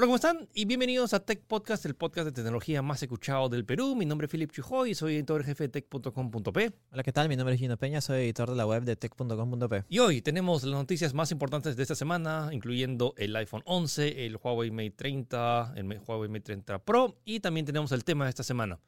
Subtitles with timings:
[0.00, 0.48] Hola, ¿cómo están?
[0.54, 3.94] Y bienvenidos a Tech Podcast, el podcast de tecnología más escuchado del Perú.
[3.94, 6.72] Mi nombre es Philip Chujoy y soy editor jefe de tech.com.p.
[6.90, 7.28] Hola, ¿qué tal?
[7.28, 9.84] Mi nombre es Gino Peña, soy editor de la web de tech.com.p.
[9.90, 14.38] Y hoy tenemos las noticias más importantes de esta semana, incluyendo el iPhone 11, el
[14.42, 18.42] Huawei Mate 30, el Huawei Mate 30 Pro y también tenemos el tema de esta
[18.42, 18.80] semana.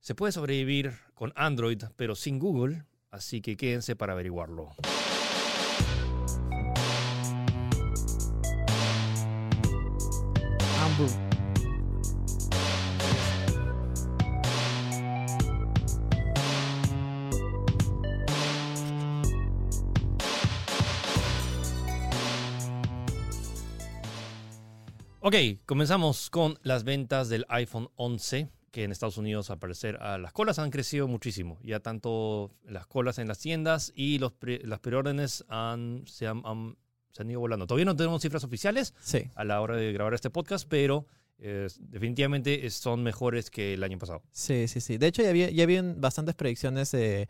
[0.00, 2.82] Se puede sobrevivir con Android, pero sin Google,
[3.12, 4.70] así que quédense para averiguarlo.
[25.24, 25.36] Ok,
[25.66, 30.32] comenzamos con las ventas del iPhone 11, que en Estados Unidos al parecer ah, las
[30.32, 31.58] colas han crecido muchísimo.
[31.62, 34.32] Ya tanto las colas en las tiendas y los
[34.64, 36.76] las preórdenes han, se, han,
[37.12, 37.66] se han ido volando.
[37.66, 39.22] Todavía no tenemos cifras oficiales Sí.
[39.34, 41.06] a la hora de grabar este podcast, pero
[41.38, 44.22] eh, definitivamente son mejores que el año pasado.
[44.32, 44.98] Sí, sí, sí.
[44.98, 47.28] De hecho, ya había, ya habían bastantes predicciones de,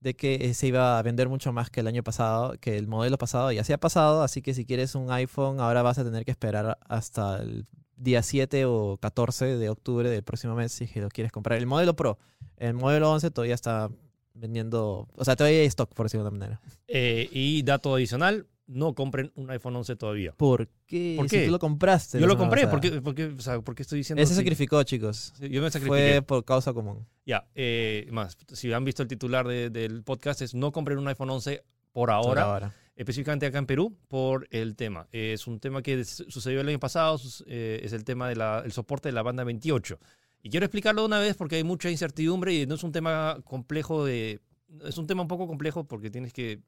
[0.00, 2.86] de que eh, se iba a vender mucho más que el año pasado, que el
[2.86, 6.04] modelo pasado ya se ha pasado, así que si quieres un iPhone, ahora vas a
[6.04, 7.64] tener que esperar hasta el
[7.96, 11.58] día 7 o 14 de octubre del próximo mes si lo quieres comprar.
[11.58, 12.18] El modelo Pro,
[12.58, 13.88] el modelo 11 todavía está
[14.34, 16.60] vendiendo, o sea, todavía hay stock, por decirlo de una manera.
[16.88, 20.32] Eh, y dato adicional, no compren un iPhone 11 todavía.
[20.36, 21.14] ¿Por qué?
[21.16, 21.44] ¿Por Si qué?
[21.46, 22.18] tú lo compraste.
[22.20, 22.66] Yo lo compré.
[22.66, 25.32] ¿por qué, por qué- o sea, por qué estoy diciendo Él se sacrificó, chicos.
[25.40, 26.12] Yo me sacrifiqué.
[26.14, 27.06] Fue por causa común.
[27.26, 31.08] Ya, eh, más, si han visto el titular de- del podcast, es no compren un
[31.08, 31.62] iPhone 11
[31.92, 35.06] por Por ahora, específicamente acá en Perú, por el tema.
[35.12, 39.12] Es un tema que sucedió el año pasado, eh, es el tema del soporte de
[39.12, 39.98] la banda 28.
[40.42, 43.38] Y quiero explicarlo de una vez porque hay mucha incertidumbre y no es un tema
[43.44, 44.40] complejo de...
[44.84, 46.60] Es un tema un poco complejo porque tienes que...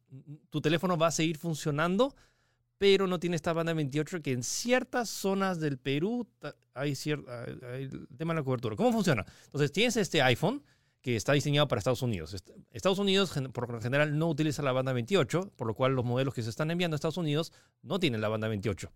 [0.51, 2.15] Tu teléfono va a seguir funcionando,
[2.79, 6.29] pero no tiene esta banda 28 que en ciertas zonas del Perú
[6.75, 8.77] hay, cierta, hay el tema de la cobertura.
[8.77, 9.25] ¿Cómo funciona?
[9.47, 10.63] Entonces, tienes este iPhone
[11.01, 12.35] que está diseñado para Estados Unidos.
[12.35, 16.05] Est- Estados Unidos, por lo general, no utiliza la banda 28, por lo cual los
[16.05, 17.53] modelos que se están enviando a Estados Unidos
[17.83, 18.91] no tienen la banda 28.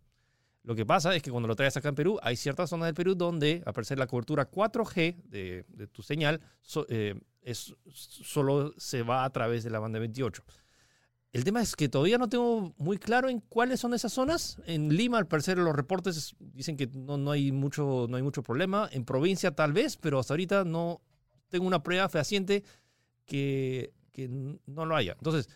[0.62, 2.94] Lo que pasa es que cuando lo traes acá en Perú, hay ciertas zonas del
[2.94, 8.74] Perú donde, a parecer, la cobertura 4G de, de tu señal so- eh, es, solo
[8.76, 10.42] se va a través de la banda 28.
[11.32, 14.60] El tema es que todavía no tengo muy claro en cuáles son esas zonas.
[14.66, 18.42] En Lima, al parecer, los reportes dicen que no, no, hay, mucho, no hay mucho
[18.42, 18.88] problema.
[18.92, 21.00] En provincia, tal vez, pero hasta ahorita no
[21.48, 22.64] tengo una prueba fehaciente
[23.24, 24.28] que, que
[24.66, 25.12] no lo haya.
[25.12, 25.48] Entonces,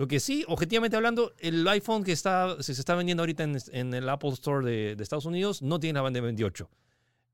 [0.00, 3.92] lo que sí, objetivamente hablando, el iPhone que está, se está vendiendo ahorita en, en
[3.92, 6.70] el Apple Store de, de Estados Unidos no tiene la banda 28.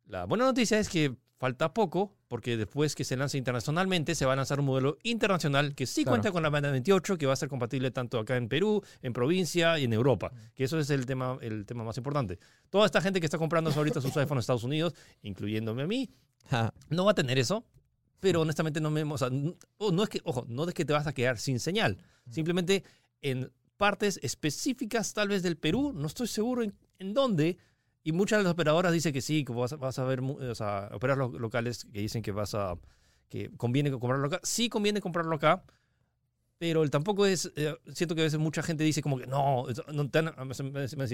[0.06, 4.32] La buena noticia es que falta poco, porque después que se lance internacionalmente, se va
[4.32, 6.14] a lanzar un modelo internacional que sí Claro.
[6.14, 9.12] cuenta con la banda 28, que va a ser compatible tanto acá en Perú, en
[9.12, 10.32] provincia y en Europa.
[10.56, 12.40] Que eso es el tema, el tema más importante.
[12.68, 16.10] Toda esta gente que está comprando ahorita sus iPhones en Estados Unidos, incluyéndome a mí,
[16.90, 17.64] no va a tener eso,
[18.20, 19.02] pero honestamente no me...
[19.02, 21.38] O sea, n- o no es que, ojo, no es que te vas a quedar
[21.38, 21.98] sin señal.
[22.30, 22.82] Simplemente
[23.22, 27.58] en partes específicas tal vez del Perú, no estoy seguro en, en dónde,
[28.02, 30.54] y muchas de las operadoras dicen que sí, que vas, a- vas a ver, o
[30.54, 32.74] sea, operadores lo- locales que dicen que vas a...
[33.28, 34.40] que conviene comprarlo acá.
[34.42, 35.62] Sí conviene comprarlo acá,
[36.58, 37.52] pero el tampoco es...
[37.56, 40.32] eh, siento que a veces mucha gente dice como que no, no te han-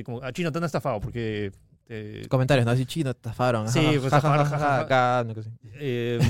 [0.05, 1.51] como, a China te han estafado porque...
[1.85, 2.73] te- Comentarios, ¿no?
[2.73, 3.69] Así chino, estafaron.
[3.69, 5.51] Sí, pues, estafaron, acá, cosa así.
[5.75, 6.21] Eh,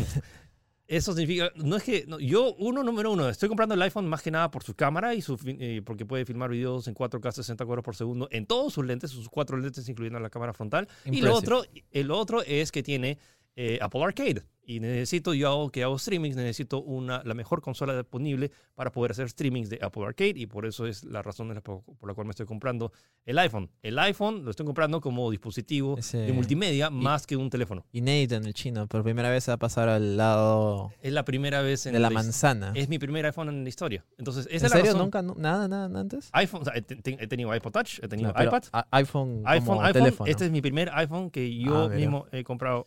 [0.89, 4.23] eso significa, no es que, no, yo, uno, número uno, estoy comprando el iPhone más
[4.23, 7.65] que nada por su cámara y su, eh, porque puede filmar videos en 4K 60
[7.65, 10.89] cuadros por segundo en todos sus lentes, sus cuatro lentes, incluyendo la cámara frontal.
[11.05, 13.19] Y lo otro, el otro es que tiene
[13.57, 14.43] eh, Apple Arcade.
[14.65, 19.11] Y necesito, yo hago, que hago streamings, necesito una, la mejor consola disponible para poder
[19.11, 20.35] hacer streamings de Apple Arcade.
[20.37, 22.93] Y por eso es la razón la- por, por la cual me estoy comprando
[23.25, 23.71] el iPhone.
[23.83, 27.85] El iPhone lo estoy comprando como dispositivo de multimedia más que un teléfono.
[27.91, 31.61] Y Nathan, el chino, por primera vez va a pasar al lado Es la primera
[31.61, 32.71] vez en de la his- manzana.
[32.77, 34.05] Es mi primer iPhone en la historia.
[34.17, 34.85] Entonces, esa ¿En es la serio?
[34.93, 35.03] razón.
[35.07, 35.23] ¿Nunca?
[35.23, 36.29] nu- ¿Nada, nada antes?
[36.33, 38.63] iPhone, o sea, he, he tenido iPod Touch, he tenido No, iPad,
[38.93, 39.93] iPhone, iPhone, como iPhone.
[40.05, 40.31] teléfono.
[40.31, 42.87] Este es mi primer iPhone que yo Ah, mismo he comprado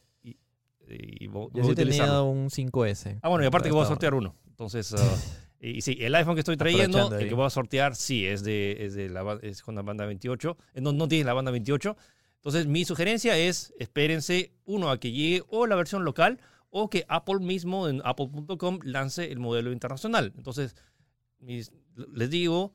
[0.90, 3.20] y, Yo sí he tenido un 5S.
[3.22, 4.36] Ah, bueno, y aparte que voy a sortear uno.
[4.48, 4.98] Entonces, ah,
[5.60, 8.78] y, sí, el iPhone que estoy trayendo, el que voy a sortear, sí, es de,
[8.86, 10.58] es de la es con la banda 28.
[10.74, 11.96] Eh, No, no tiene la banda 28.
[12.38, 16.40] Entonces, mi sugerencia es, espérense, uno, a que llegue o la versión local
[16.70, 20.34] o que Apple mismo en apple.com lance el modelo internacional.
[20.38, 20.76] Entonces,
[21.40, 21.72] mis-
[22.14, 22.74] les digo,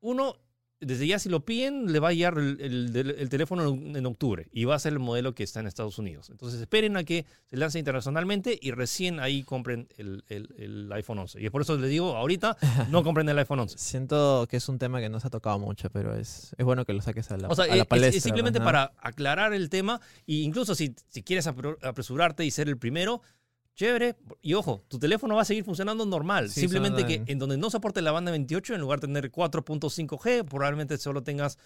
[0.00, 0.36] uno,
[0.80, 4.46] desde ya si lo piden, le va a llegar el, el- el teléfono en, octubre
[4.52, 6.30] y va a ser el modelo que está en Estados Unidos.
[6.30, 11.40] Entonces esperen a que se lance internacionalmente y recién ahí compren el, el- iPhone 11.
[11.40, 12.56] Y es por eso les digo, ahorita
[12.90, 13.76] no compren el iPhone 11.
[13.78, 16.84] Siento que es un tema que no se ha tocado mucho, pero es, es bueno
[16.84, 18.16] que lo saques a la, O sea, a la es- palestra.
[18.18, 18.64] es simplemente ¿no?
[18.64, 23.20] para aclarar el tema e incluso si, si quieres apresurarte y ser el primero,
[23.78, 24.16] chévere.
[24.42, 26.50] Y ojo, tu teléfono va a seguir funcionando normal.
[26.50, 30.44] Sí, simplemente que en- donde no soporte la banda 28, en lugar de tener 4.5G,
[30.44, 31.56] probablemente solo tengas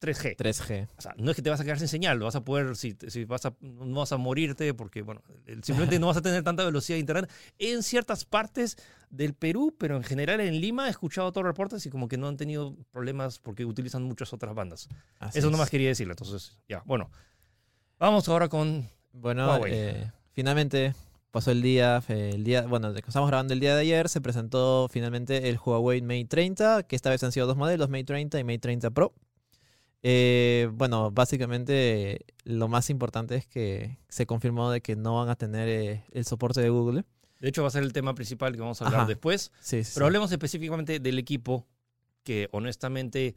[0.00, 0.34] 3G.
[0.36, 0.88] 3G.
[0.96, 2.74] O sea, no es que te vas a quedar sin señal, lo vas a poder,
[2.74, 5.22] si, si vas a, no vas a morirte porque, bueno,
[5.62, 8.76] simplemente no vas a tener tanta velocidad de internet en ciertas partes
[9.10, 12.26] del Perú, pero en general en Lima he escuchado otros reportes y como que no
[12.28, 14.88] han tenido problemas porque utilizan muchas otras bandas.
[15.20, 15.52] Así Eso es.
[15.52, 17.10] nomás quería decirle, entonces, ya, bueno.
[17.98, 18.88] Vamos ahora con...
[19.12, 19.72] Bueno, Huawei.
[19.72, 20.94] eh, finalmente
[21.32, 25.48] pasó el día, el día, bueno, estamos grabando el día de ayer, se presentó finalmente
[25.48, 28.58] el Huawei Mate 30, que esta vez han sido dos modelos, Mate 30 y Mate
[28.60, 29.12] 30 Pro.
[30.04, 35.36] Eh, bueno, básicamente lo más importante es que se confirmó de que no van a
[35.36, 37.04] tener eh, el soporte de Google.
[37.40, 39.08] De hecho, va a ser el tema principal que vamos a hablar Ajá.
[39.08, 39.50] después.
[39.60, 40.08] Sí, sí, Pero sí.
[40.08, 41.66] hablemos específicamente del equipo
[42.24, 43.34] que honestamente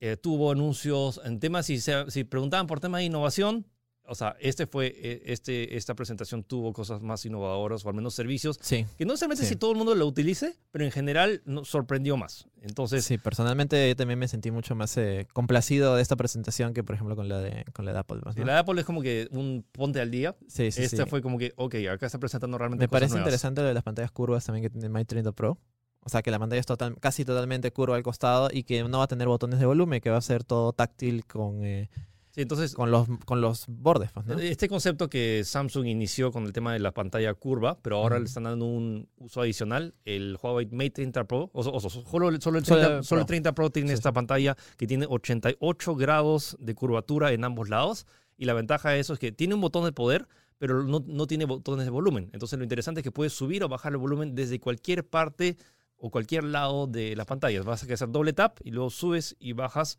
[0.00, 3.66] eh, tuvo anuncios en temas, si, se- si preguntaban por temas de innovación,
[4.10, 8.12] o sea, este fue, eh, este, esta presentación tuvo cosas más innovadoras o al menos
[8.14, 9.50] servicios Sí, que no necesariamente Sí.
[9.50, 12.48] si todo el mundo lo utilice, pero en general no, sorprendió más.
[12.60, 16.82] Entonces, sí, personalmente yo también me sentí mucho más eh, complacido de esta presentación que,
[16.82, 18.20] por ejemplo, con la de, con la de Apple.
[18.36, 20.36] la de Apple es como que un ponte al día.
[20.48, 21.08] Sí, sí, esta sí.
[21.10, 23.26] fue como que, ok, acá está presentando realmente Me cosas parece nuevas.
[23.28, 25.56] interesante lo de las pantallas curvas también que tiene Mate 30 Pro.
[26.02, 28.98] O sea, que la pantalla es total, casi totalmente curva al costado y que no
[28.98, 31.90] va a tener botones de volumen, que va a ser todo táctil con, eh,
[32.32, 34.10] Sí, entonces, con, los, con los bordes.
[34.12, 34.38] Pues, ¿no?
[34.38, 38.22] Este concepto que Samsung inició con el tema de la pantalla curva, pero ahora Ujú.
[38.22, 42.28] le están dando un uso adicional, el Huawei Mate 30 Pro, o, o- solo, solo
[42.28, 43.26] el Solo 30, el solo el Pro.
[43.26, 48.06] 30 Pro tiene Sí, esta pantalla que tiene 88 grados de curvatura en ambos lados,
[48.36, 50.28] y la ventaja de eso es que tiene un botón de poder,
[50.58, 52.30] pero no, no tiene botones de volumen.
[52.32, 55.56] Entonces lo interesante es que puedes subir o bajar el volumen desde cualquier parte
[55.96, 57.62] o cualquier lado de la pantalla.
[57.62, 59.98] Vas a hacer doble tap y luego subes y bajas.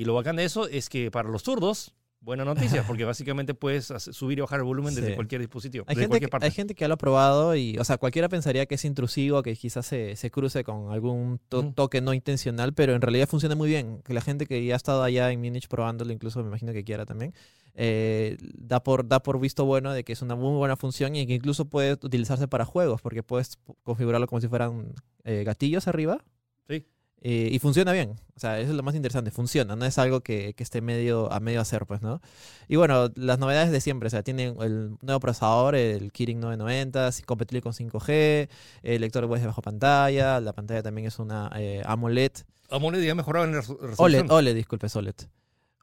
[0.00, 3.86] Y lo bacán de eso es que para los zurdos, buena noticia, porque básicamente puedes
[4.12, 5.14] subir y bajar el volumen desde Sí.
[5.14, 6.46] cualquier dispositivo, Hay desde gente, cualquier que, parte.
[6.46, 9.54] hay gente que lo ha probado y, o sea, cualquiera pensaría que es intrusivo, que
[9.56, 11.72] quizás se, se cruce con algún to- Ujú.
[11.72, 14.00] toque no intencional, pero en realidad funciona muy bien.
[14.02, 16.82] Que la gente que ya ha estado allá en Múnich probándolo, incluso me imagino que
[16.82, 17.34] quiera también,
[17.74, 21.26] eh, da, por, da por visto bueno de que es una muy buena función y
[21.26, 24.94] que incluso puede utilizarse para juegos, porque puedes configurarlo como si fueran
[25.24, 26.24] eh, gatillos arriba.
[26.68, 26.86] Sí.
[27.22, 28.16] Eh, y funciona bien.
[28.34, 29.30] O sea, eso es lo más interesante.
[29.30, 32.20] Funciona, no es algo que, que esté medio a medio hacer, pues, ¿no?
[32.68, 34.06] Y bueno, las novedades de siempre.
[34.06, 38.48] O sea, tienen el nuevo procesador, el Kirin 990, sí, compatible con 5G,
[38.82, 42.32] el lector de web de bajo pantalla, la pantalla también es una eh, AMOLED.
[42.70, 43.96] AMOLED ya mejoraba en resolución.
[43.98, 45.16] OLED, OLED, disculpe, es OLED.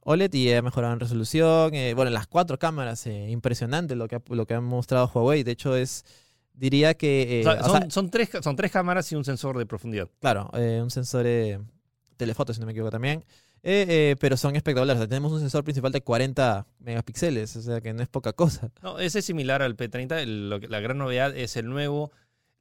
[0.10, 1.74] OLED y ha mejorado en resolución.
[1.76, 5.44] eh, bueno, las cuatro cámaras, eh, impresionante lo que, ha, lo que ha mostrado Huawei.
[5.44, 6.06] De hecho, es,
[6.58, 7.42] diría que...
[7.42, 9.66] eh, O sea, o son, sea, son tres, son tres cámaras y un sensor de
[9.66, 10.10] profundidad.
[10.20, 11.60] Claro, eh, un sensor eh,
[12.18, 13.24] telefoto, si no me equivoco también.
[13.64, 14.98] Eh, pero son espectaculares.
[15.00, 18.34] O sea, tenemos un sensor principal de 40 megapíxeles, o sea que no es poca
[18.34, 18.72] cosa.
[18.82, 20.20] No, ese es similar al P30.
[20.22, 22.12] el- lo que- la gran novedad es el nuevo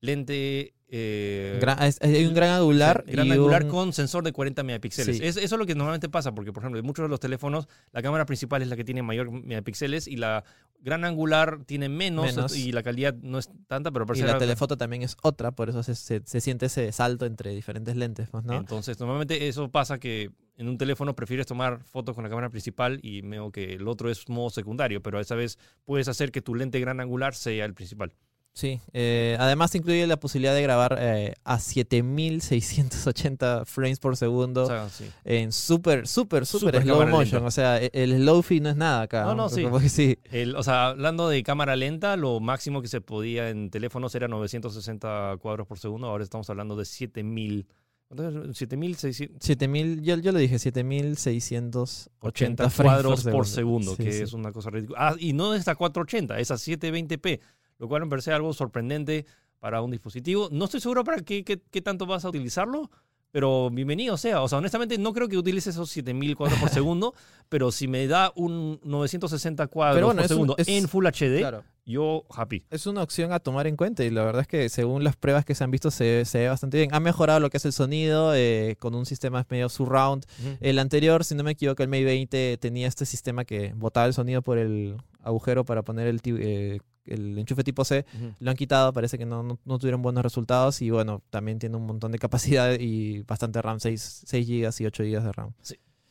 [0.00, 0.72] lente.
[0.88, 3.02] eh, Gran- hay un gran angular.
[3.08, 5.16] gran y angular un- con sensor de 40 megapíxeles.
[5.16, 5.24] Sí.
[5.26, 7.66] Es- eso es lo que normalmente pasa, porque, por ejemplo, en muchos de los teléfonos,
[7.90, 10.44] la cámara principal es la que tiene mayor megapíxeles y la
[10.80, 12.56] gran angular tiene menos, Menos.
[12.56, 15.50] y la calidad no es tanta, pero Y parece la que- telefoto también es otra,
[15.50, 18.54] por eso se, se- se siente ese salto entre diferentes lentes, pues, ¿no?
[18.54, 23.00] Entonces, normalmente eso pasa que en un teléfono prefieres tomar fotos con la cámara principal
[23.02, 26.54] y veo que el otro es modo secundario, pero esa vez puedes hacer que tu
[26.54, 28.12] lente gran angular sea el principal.
[28.58, 34.66] Sí, eh, además incluye la posibilidad de grabar eh, a 7680 frames por segundo O
[34.66, 35.04] sea, sí.
[35.24, 37.42] en super, super, super, Super slow motion.
[37.42, 37.46] lenta.
[37.46, 39.24] O sea, el slow fi no es nada acá.
[39.24, 39.62] No, no, sí.
[39.62, 40.18] Como que sí.
[40.32, 44.26] El- o sea, hablando de cámara lenta, lo máximo que se podía en teléfonos era
[44.26, 46.06] 960 cuadros por segundo.
[46.06, 47.66] Ahora estamos hablando de 7000.
[48.08, 48.56] ¿cuánto es?
[48.56, 54.22] 7680 7000, yo, yo lo dije, 7680 frames cuadros por segundo, Sí, que sí.
[54.22, 54.98] es una cosa ridícula.
[55.10, 57.40] Ah, y no es a 480, es a 720p,
[57.78, 59.26] lo cual me parece algo sorprendente
[59.58, 60.48] para un dispositivo.
[60.52, 62.90] No estoy seguro para qué, qué, qué tanto vas a utilizarlo,
[63.32, 64.42] pero bienvenido sea.
[64.42, 67.14] O sea, honestamente no creo que utilice esos 7000 cuadros por segundo,
[67.48, 71.06] pero si me da un 960 cuadros bueno, por es un- segundo es- en Full
[71.06, 71.64] HD, Claro.
[71.84, 72.64] yo happy.
[72.70, 75.44] Es una opción a tomar en cuenta y la verdad es que según las pruebas
[75.44, 76.94] que se han visto se, se ve bastante bien.
[76.94, 80.24] Ha mejorado lo que es el sonido eh, con un sistema medio surround.
[80.60, 84.14] El anterior, si no me equivoco, el May 20 tenía este sistema que botaba el
[84.14, 88.04] sonido por el agujero para poner el, eh, el enchufe tipo C,
[88.40, 91.76] lo han quitado, parece que no, no, no tuvieron buenos resultados y bueno, también tiene
[91.76, 92.18] un montón de
[92.66, 95.52] capacidad y bastante RAM, 6, 6 GB y 8 GB de RAM.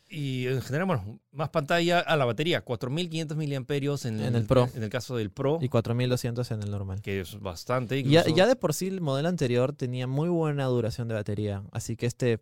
[0.08, 4.70] Y en general, bueno, más pantalla a la batería, 4500 miliamperios en, En el Pro.
[4.76, 7.02] En el caso del Pro, Y 4200 en el normal.
[7.02, 8.02] que es bastante.
[8.04, 11.64] Ya, incluso- ya de por sí el modelo anterior tenía muy buena duración de batería,
[11.72, 12.40] así que este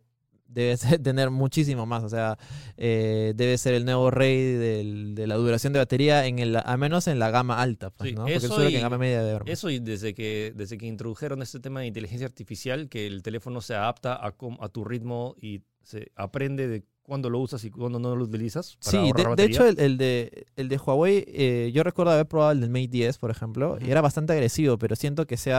[0.53, 2.38] debe ser- tener muchísimo más, o sea,
[2.77, 6.77] eh, debe ser el nuevo rey del- de la duración de batería, en el, al
[6.77, 8.24] menos en la gama alta, pues, Sí, ¿no?
[8.24, 9.51] Porque eso que y- en gama media más.
[9.51, 13.62] Eso y desde que, desde que introdujeron este tema de inteligencia artificial, que el teléfono
[13.62, 18.00] se adapta a, a tu ritmo y se aprende de cuándo lo usas y cuándo
[18.00, 18.77] no lo utilizas.
[18.77, 22.25] Para Sí, de, de hecho el, el de, el de Huawei, eh, yo recuerdo haber
[22.27, 25.51] probado el del Mate 10, por ejemplo, y era bastante agresivo, pero siento que se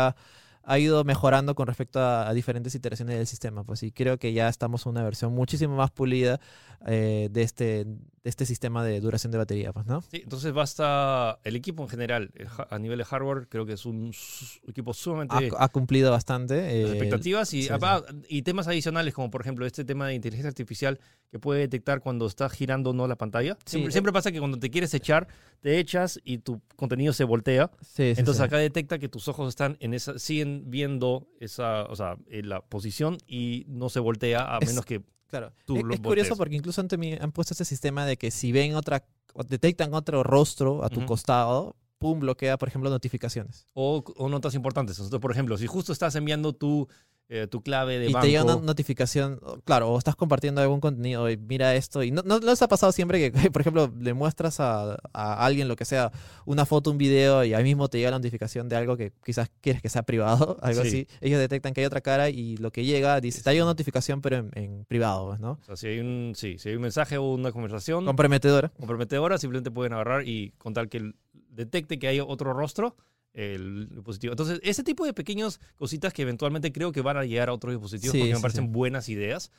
[0.64, 3.64] ha, ido mejorando con respecto a, a diferentes iteraciones del sistema.
[3.64, 6.40] Pues y creo que ya estamos en una versión muchísimo más pulida
[6.86, 10.02] eh, de, este, de este sistema de duración de batería, pues, ¿no?
[10.02, 13.86] Sí, entonces basta el equipo en general, el a nivel de hardware, creo que es
[13.86, 14.12] un
[14.68, 15.50] equipo sumamente...
[15.56, 16.56] Ha, ha cumplido bastante.
[16.56, 20.14] las eh, expectativas y, sí, ah, y temas adicionales como por ejemplo este tema de
[20.14, 23.56] inteligencia artificial que puede detectar cuando está girando o no la pantalla.
[23.64, 23.92] Sí, Siempre, eh.
[23.92, 25.26] siempre pasa que cuando te quieres echar,
[25.60, 27.70] te echas y tu contenido se voltea.
[27.80, 28.42] sí, sí, Entonces sí.
[28.42, 30.18] acá detecta que tus ojos están en esa,
[30.66, 35.02] viendo esa, o sea, en la posición y no se voltea a Es- menos que
[35.28, 35.52] Claro.
[35.64, 38.30] tú Es, lo es curioso porque incluso han, temi- han puesto este sistema de que
[38.30, 39.04] si ven otra,
[39.48, 43.66] detectan otro rostro a tu costado, pum, bloquea, por ejemplo, notificaciones.
[43.72, 44.96] o, o notas importantes.
[44.98, 46.86] Entonces, por ejemplo, si justo estás enviando tu,
[47.28, 50.80] eh, tu clave de y banco, te llega una notificación, claro, o estás compartiendo algún
[50.80, 52.02] contenido y mira esto.
[52.02, 55.44] Y no, no, no les ha pasado siempre que, por ejemplo, le muestras a, a
[55.46, 56.12] alguien lo que sea,
[56.44, 59.50] una foto, un video, y ahí mismo te llega la notificación de algo que quizás
[59.60, 60.88] quieres que sea privado, algo Sí.
[60.88, 61.08] así.
[61.20, 64.20] Ellos detectan que hay otra cara y lo que llega dice, te llega una notificación,
[64.20, 65.52] pero en, en privado, pues, ¿no?
[65.52, 68.68] o sea, si hay un, sí, si hay un mensaje o una conversación, Comprometedora.
[68.78, 71.12] comprometedora, simplemente pueden agarrar y con tal que
[71.50, 72.96] detecte que hay otro rostro,
[73.34, 74.32] el dispositivo.
[74.32, 77.72] Entonces, ese tipo de pequeñas cositas que eventualmente creo que van a llegar a otros
[77.74, 78.70] dispositivos Sí, porque me sí, parecen sí.
[78.70, 79.50] buenas ideas.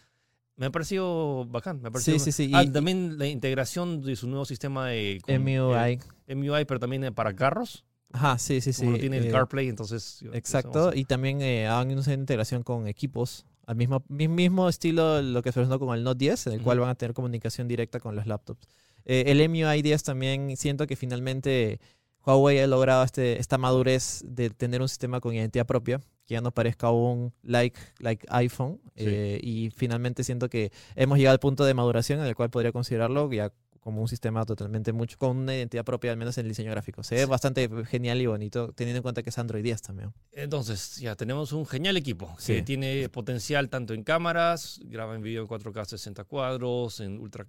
[0.57, 2.51] Me ha parecido bacán, me ha parecido Sí, sí, sí.
[2.55, 5.99] Ah, Y- también la integración de su nuevo sistema de con, MUI.
[6.27, 7.83] eh, MUI, pero también eh, para carros.
[8.13, 8.85] Ajá, sí, sí, sí.
[8.99, 10.23] tiene el eh, CarPlay, entonces.
[10.31, 15.41] Exacto, y también eh, han hecho integración con equipos, al mismo, mi- mismo estilo lo
[15.41, 16.83] que se presentó con el Note 10, en el cual Ujú.
[16.85, 18.65] van a tener comunicación directa con los laptops.
[19.03, 21.81] Eh, el MUI 10 también siento que finalmente
[22.25, 26.41] Huawei ha logrado este, esta madurez de tener un sistema con identidad propia, que ya
[26.41, 29.03] no parezca un like, like iPhone, Sí.
[29.07, 32.71] eh, y finalmente siento que hemos llegado al punto de maduración en el cual podría
[32.71, 36.49] considerarlo ya como un sistema totalmente mucho con una identidad propia, al menos en el
[36.49, 37.03] diseño gráfico.
[37.03, 37.27] Se ve Sí.
[37.29, 40.11] bastante genial y bonito, teniendo en cuenta que es Android 10 también.
[40.31, 42.53] Entonces, ya tenemos un genial equipo Sí.
[42.55, 47.45] que tiene potencial tanto en cámaras, graba en video en 4K 60 cuadros, en ultra.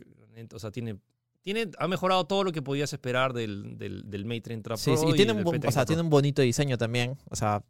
[0.52, 0.98] O sea, tiene.
[1.46, 4.76] Tiene, ha mejorado todo lo que podías esperar del, del, del Mate 30 Pro.
[4.76, 7.16] Sí, sí, y tiene un, del buen- P30 o sea, tiene un bonito diseño también.
[7.30, 7.62] O sea,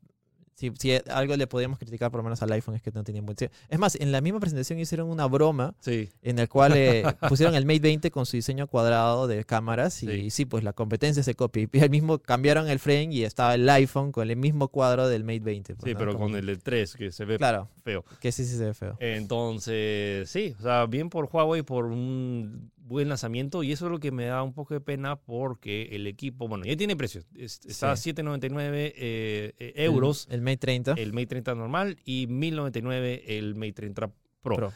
[0.55, 3.21] si, si algo le podíamos criticar por lo menos al iPhone es que no tenía
[3.21, 3.51] buen diseño.
[3.69, 7.55] Es más, en la misma presentación hicieron una broma Sí, en la cual eh, pusieron
[7.55, 10.31] el Mate 20 con su diseño cuadrado de cámaras y Sí.
[10.31, 11.69] sí, pues la competencia se copia.
[11.71, 15.23] Y el mismo cambiaron el frame y estaba el iPhone con el mismo cuadro del
[15.25, 15.75] Mate 20.
[15.75, 15.99] pues, sí, ¿no?
[15.99, 18.03] pero Como- con el de 3, que se ve Claro, feo.
[18.21, 18.97] que sí, sí se ve feo.
[19.01, 23.99] Entonces, sí, o sea, bien por Huawei por un buen lanzamiento y eso es lo
[23.99, 27.61] que me da un poco de pena porque el equipo, bueno, ya tiene precio, es-
[27.67, 28.05] está a Sí.
[28.05, 33.55] 799 eh, eh, euros El, el Mate 30 el Mate 30 normal y 1099 el
[33.55, 34.09] Mate 30
[34.43, 34.57] Pro.
[34.57, 34.73] Pro.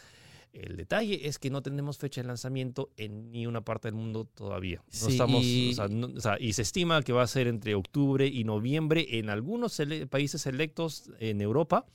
[0.53, 4.25] El detalle es que no tenemos fecha de lanzamiento en ni una parte del mundo
[4.25, 4.79] todavía.
[4.79, 7.27] No Sí, estamos, y- o sea, no- o sea, y se estima que va a
[7.29, 11.87] ser entre octubre y noviembre en algunos sele- países selectos en Europa.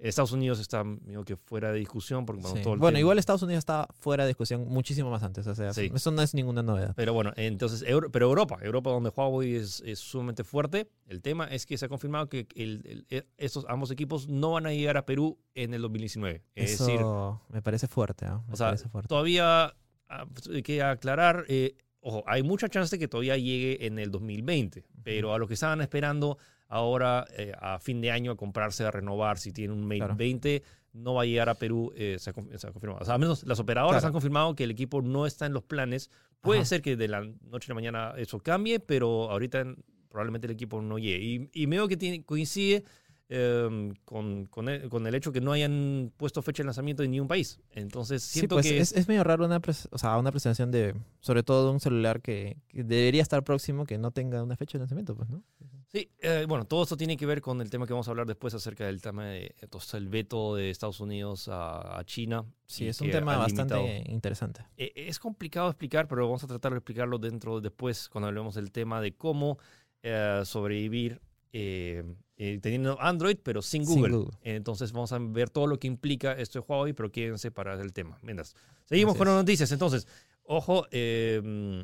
[0.00, 2.62] Estados Unidos está medio que fuera de discusión porque bueno, Sí.
[2.62, 5.46] todo el Bueno, tema- igual Estados Unidos está fuera de discusión muchísimo más antes.
[5.46, 5.90] O sea, Sí.
[5.94, 6.94] eso no es ninguna novedad.
[6.96, 10.88] Pero bueno, entonces, Euro- pero Europa, Europa donde Huawei es, es sumamente fuerte.
[11.06, 14.52] El tema es que se ha confirmado que el- el- e- estos ambos equipos no
[14.52, 16.44] van a llegar a Perú en el 2019.
[16.54, 17.00] Es Eso decir,
[17.48, 18.26] me parece fuerte.
[18.26, 18.40] ¿ah?
[18.46, 19.08] Me O sea, parece fuerte.
[19.08, 19.74] todavía
[20.10, 24.10] ah, hay que aclarar, eh, ojo, hay mucha chance de que todavía llegue en el
[24.10, 28.84] 2020, pero a lo que estaban esperando ahora eh, a fin de año a comprarse,
[28.84, 30.16] a renovar, si tienen un Mate Claro.
[30.16, 30.62] 20,
[30.94, 33.00] no va a llegar a Perú, eh, se, ha, se ha confirmado.
[33.02, 34.06] O sea, al menos las operadoras Claro.
[34.08, 36.10] han confirmado que el equipo no está en los planes.
[36.40, 36.66] Puede Ajá.
[36.66, 39.64] ser que de la noche a la mañana eso cambie, pero ahorita
[40.08, 41.22] probablemente el equipo no llegue.
[41.24, 42.84] Y, y veo que tiene, coincide
[43.30, 47.10] eh, con, con el, con el hecho que no hayan puesto fecha de lanzamiento en
[47.10, 47.60] ningún país.
[47.72, 50.70] Entonces, Sí, siento pues que es, es medio raro una, pres- o sea, una presentación
[50.70, 54.56] de, sobre todo de un celular que, que debería estar próximo, que no tenga una
[54.56, 55.42] fecha de lanzamiento, pues, ¿no?
[55.90, 58.26] Sí, eh, bueno, todo esto tiene que ver con el tema que vamos a hablar
[58.26, 62.44] después acerca del tema de entonces, el veto de Estados Unidos a, a China.
[62.66, 64.66] Sí, es un tema bastante limitado- interesante.
[64.76, 68.70] Eh, es complicado explicar, pero vamos a tratar de explicarlo dentro después cuando hablemos del
[68.70, 69.58] tema de cómo
[70.02, 72.04] eh, sobrevivir eh,
[72.36, 74.30] eh, teniendo Android, pero sin Sin Google.
[74.42, 77.92] Entonces vamos a ver todo lo que implica esto de Huawei, pero quédense para el
[77.92, 78.18] tema.
[78.22, 79.72] Mientras, seguimos Así con las noticias.
[79.72, 80.06] Entonces,
[80.44, 81.82] ojo, eh,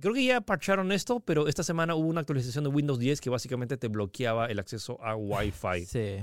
[0.00, 3.30] creo que ya parcharon esto, pero esta semana hubo una actualización de Windows 10 que
[3.30, 5.86] básicamente te bloqueaba el acceso a Wi-Fi.
[5.86, 6.16] Sí.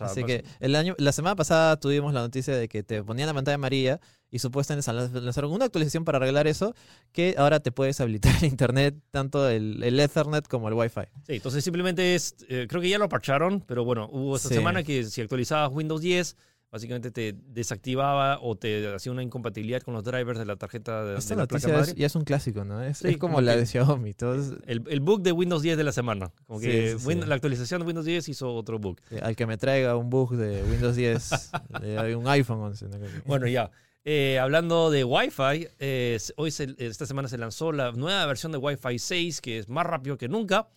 [0.00, 2.84] O sea, Así bas- que el año, la semana pasada tuvimos la noticia de que
[2.84, 3.98] te ponían la pantalla amarilla
[4.30, 6.72] y supuestamente lanzaron una actualización para arreglar eso,
[7.10, 11.00] que ahora te puedes habilitar el internet, tanto el, el Ethernet como el Wi-Fi.
[11.26, 14.54] Sí, entonces simplemente es, eh, creo que ya lo parcharon, pero bueno, hubo esta Sí.
[14.54, 16.36] semana que si actualizabas Windows 10,
[16.70, 21.18] básicamente te desactivaba o te hacía una incompatibilidad con los drivers de la tarjeta de,
[21.18, 22.00] Esta de la placa noticia es- madre.
[22.00, 22.82] ya es un clásico, ¿no?
[22.82, 24.14] Es, Sí, es como como la de Xiaomi.
[24.14, 26.30] todos- El, el bug de Windows 10 de la semana.
[26.46, 27.28] Como que sí, Win- sí.
[27.28, 28.98] la actualización de Windows 10 hizo otro bug.
[29.22, 31.30] al que me traiga un bug de Windows 10,
[31.82, 32.88] de un iPhone 11.
[32.88, 32.98] ¿no?
[33.26, 33.70] Bueno, ya.
[34.04, 38.58] Eh, hablando de Wi-Fi, eh, hoy se- esta semana se lanzó la nueva versión de
[38.58, 40.68] Wi-Fi 6, que es más rápido que nunca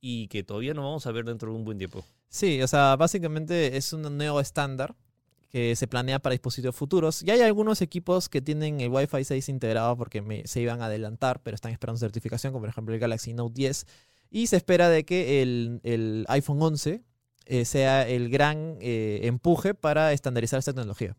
[0.00, 2.04] y que todavía no vamos a ver dentro de un buen tiempo.
[2.28, 4.94] Sí, o sea, básicamente es un nuevo estándar
[5.48, 7.20] que se planea para dispositivos futuros.
[7.22, 10.86] Ya hay algunos equipos que tienen el Wi-Fi 6 integrado porque me- se iban a
[10.86, 13.86] adelantar, pero están esperando certificación, como por ejemplo el Galaxy Note 10.
[14.30, 17.02] Y se espera de que el, el iPhone 11
[17.46, 21.16] eh, sea el gran eh, empuje para estandarizar esta tecnología.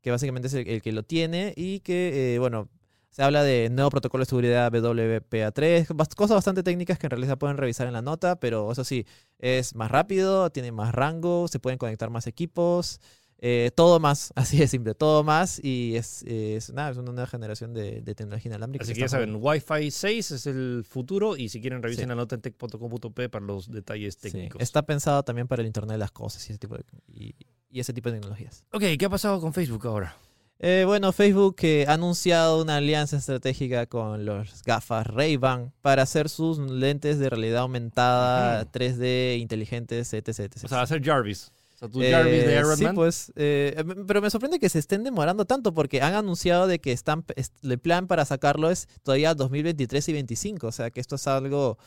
[0.00, 2.68] Que básicamente es el, el que lo tiene y que, eh, bueno,
[3.10, 7.38] se habla de nuevo protocolo de seguridad WPA3, bast- cosas bastante técnicas que en realidad
[7.38, 9.06] pueden revisar en la nota, pero eso sí,
[9.38, 13.00] es más rápido, tiene más rango, se pueden conectar más equipos,
[13.44, 17.26] eh, todo más, así de simple, todo más y es, es, nada, es una nueva
[17.26, 18.84] generación de, de tecnología inalámbrica.
[18.84, 22.08] Así que que ya saben, Wi-Fi 6 es el futuro y si quieren revisen Sí.
[22.08, 24.62] la nota en tech.com.p para los detalles Sí, técnicos.
[24.62, 27.34] está pensado también para el Internet de las Cosas y ese tipo de, y,
[27.68, 28.64] y ese tipo de tecnologías.
[28.72, 30.16] Ok, ¿qué ha pasado con Facebook ahora?
[30.64, 36.28] Eh, bueno, Facebook eh, ha anunciado una alianza estratégica con los gafas Ray-Ban para hacer
[36.28, 38.70] sus lentes de realidad aumentada, Ujú.
[38.70, 40.28] 3D, inteligentes, etc.
[40.28, 40.64] etc.
[40.64, 41.50] O sea, va a ser Jarvis.
[41.82, 42.94] Sea, tu Eh, Jarvis de Iron sí, Man.
[42.94, 46.78] pues, eh, m- pero me sorprende que se estén demorando tanto porque han anunciado de
[46.78, 51.00] que están, est- el plan para sacarlo es todavía 2023 y 25, o sea que
[51.00, 51.78] esto es algo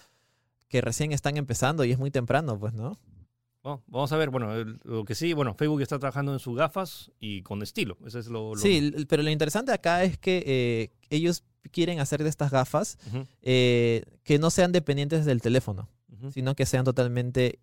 [0.68, 3.00] que recién están empezando y es muy temprano, pues, ¿no?
[3.64, 7.12] Bueno, vamos a ver, bueno, lo que sí, bueno, Facebook está trabajando en sus gafas
[7.20, 7.98] y con estilo.
[8.06, 8.54] Eso es lo...
[8.54, 12.98] lo- Sí, pero lo interesante acá es que eh, ellos quieren hacer de estas gafas
[13.42, 15.90] eh, que no sean dependientes del teléfono,
[16.32, 17.58] sino que sean totalmente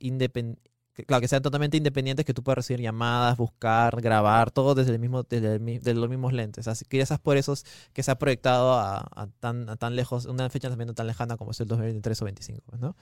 [1.06, 4.98] Claro, que sean totalmente independientes, que tú puedas recibir llamadas, buscar, grabar, todo desde, el
[4.98, 6.68] mismo, desde los mismos lentes.
[6.68, 10.50] Así que esas por eso es que se ha proyectado a, tan, tan lejos, una
[10.50, 12.94] fecha de lanzamiento tan lejana como es el 2023 o 25, pues, ¿no?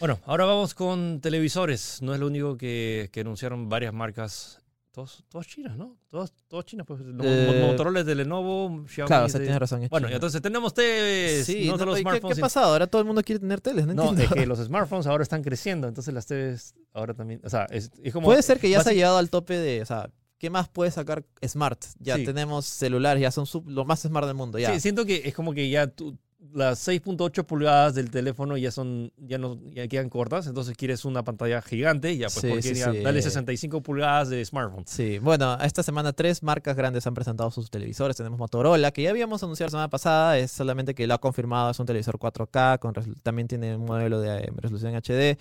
[0.00, 2.00] Bueno, ahora vamos con televisores.
[2.02, 4.63] No es lo único que anunciaron varias marcas.
[4.94, 5.96] Todos, todas chinas, ¿no?
[6.08, 6.86] Todas, todas chinas.
[6.86, 9.80] Pues, Mo- Eh, Motorola de Lenovo, Xiaomi claro, o sea, de- tienes razón.
[9.90, 10.14] Bueno, China.
[10.16, 12.36] entonces tenemos TVs, sí, no solo ¿y ¿qué, smartphones.
[12.36, 12.66] ¿qué ha pasado?
[12.72, 14.22] Ahora todo el mundo quiere tener teles, no, No, entiendo.
[14.36, 17.90] es que los smartphones ahora están creciendo, entonces las TVs ahora también, o sea, es,
[18.04, 18.26] es como...
[18.26, 20.68] Puede ser que ya se ha básic- llegado al tope de, o sea, ¿qué más
[20.68, 21.82] puede sacar Smart?
[21.98, 22.24] Ya Sí.
[22.24, 24.72] tenemos celulares, ya son sub- lo más smart del mundo, ya.
[24.74, 26.16] Sí, siento que es como que ya tú-
[26.52, 31.24] las 6.8 pulgadas del teléfono ya son ya no ya quedan cortas, entonces quieres una
[31.24, 32.98] pantalla gigante, ya pues Sí, sí, ya sí.
[33.00, 34.84] dale 65 pulgadas de smartphone.
[34.86, 38.16] Sí, bueno, esta semana tres marcas grandes han presentado sus televisores.
[38.16, 41.70] Tenemos Motorola, que ya habíamos anunciado la semana pasada, es solamente que lo ha confirmado,
[41.70, 45.38] es un televisor 4K, con resol- también tiene un modelo de eh, resolución HD,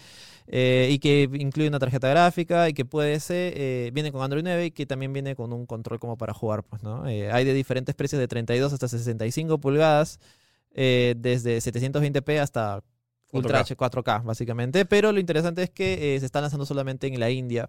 [0.48, 4.44] eh, y que incluye una tarjeta gráfica y que puede ser, eh, viene con Android
[4.44, 7.08] 9 y que también viene con un control como para jugar, pues, ¿no?
[7.08, 10.20] Eh, hay de diferentes precios de 32 hasta 65 pulgadas,
[10.74, 12.84] eh, desde 720p hasta...
[13.36, 13.62] Ultra 4K.
[13.62, 14.86] H 4K, básicamente.
[14.86, 17.68] Pero lo interesante es que eh, se está lanzando solamente en la India.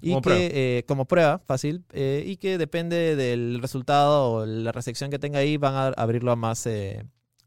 [0.00, 0.48] Y como que prueba.
[0.52, 5.40] eh, como prueba, fácil, eh, y que depende del resultado o la recepción que tenga
[5.40, 6.64] ahí, van a abrirlo a más,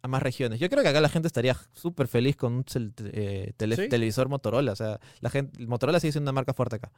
[0.04, 0.60] a más regiones.
[0.60, 2.66] Yo creo que acá la gente estaría súper feliz con un
[3.14, 3.88] eh, tele- ¿Sí?
[3.88, 4.74] televisor Motorola.
[4.74, 6.92] O sea, la gente, Motorola sigue siendo una marca fuerte acá.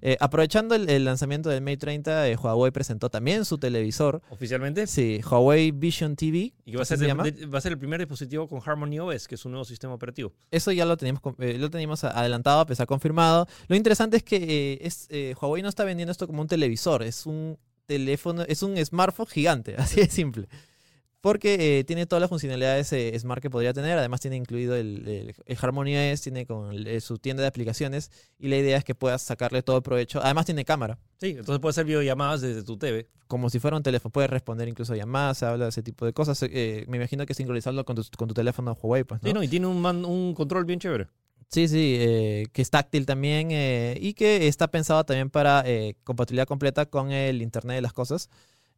[0.00, 4.22] Eh, aprovechando el, el lanzamiento del Mate 30, eh, Huawei presentó también su televisor.
[4.30, 6.52] oficialmente Sí, Huawei Vision TV.
[6.64, 9.00] y que va a ser se de- va a ser el primer dispositivo con Harmony
[9.00, 10.32] OS, que es un nuevo sistema operativo.
[10.52, 13.48] Eso ya lo teníamos, lo teníamos adelantado, pues ha confirmado.
[13.66, 15.08] Lo interesante es que es,
[15.40, 19.74] Huawei no está vendiendo esto como un televisor, es un teléfono, es un smartphone gigante,
[19.78, 20.46] así de simple.
[21.22, 25.06] Porque eh, tiene todas las funcionalidades eh, Smart que podría tener, además tiene incluido el,
[25.08, 28.76] el, el Harmony OS, tiene con el- eh, su tienda de aplicaciones y la idea
[28.76, 30.20] es que puedas sacarle todo el provecho.
[30.22, 33.06] Además tiene cámara, Sí, entonces puedes hacer videollamadas desde tu TV.
[33.28, 36.04] como si fuera un teléfono, puedes responder incluso a llamadas, se habla de ese tipo
[36.04, 36.42] de cosas.
[36.42, 39.28] Eh, me imagino que sincronizarlo con tu, con tu teléfono Huawei, pues, ¿no?
[39.28, 41.06] Sí, no, y tiene un, man- un control bien chévere.
[41.48, 45.94] Sí, sí, eh, que es táctil también eh, y que está pensado también para eh,
[46.02, 48.28] compatibilidad completa con el Internet de las Cosas.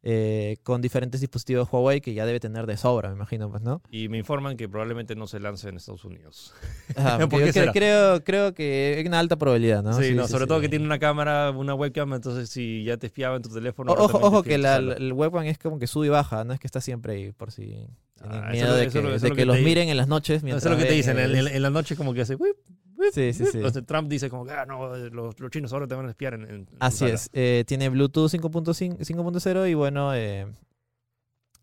[0.07, 3.81] Eh, con diferentes dispositivos Huawei que ya debe tener de sobra, me imagino, pues, ¿no?
[3.89, 6.53] Y me informan que probablemente no se lance en Estados Unidos.
[6.95, 7.71] Ah, ¿Por porque qué yo será?
[7.73, 9.93] creo, creo que es una alta probabilidad, ¿no?
[9.99, 13.35] sí, no, sobre todo que tiene una cámara, una webcam, entonces si ya te espiaba
[13.37, 13.91] en tu teléfono.
[13.91, 16.59] O- Ojo, ojo que la, el webcam es como que sube y baja, no es
[16.59, 17.75] que está siempre ahí por si
[18.21, 20.41] Ah, miedo de que, lo- eso de lo que que los miren en las noches
[20.43, 22.35] mientras Eso es lo que te dicen, en, en- en la noche como que hace...
[22.35, 22.75] "Whip, whip,
[23.13, 23.51] Sí, sí, whip".
[23.51, 23.59] sí.
[23.59, 26.33] De Trump dice como que ah, no, los, los chinos ahora te van a espiar
[26.35, 30.47] en, en- Así es, eh, tiene Bluetooth 5.5 5.0 y bueno, eh,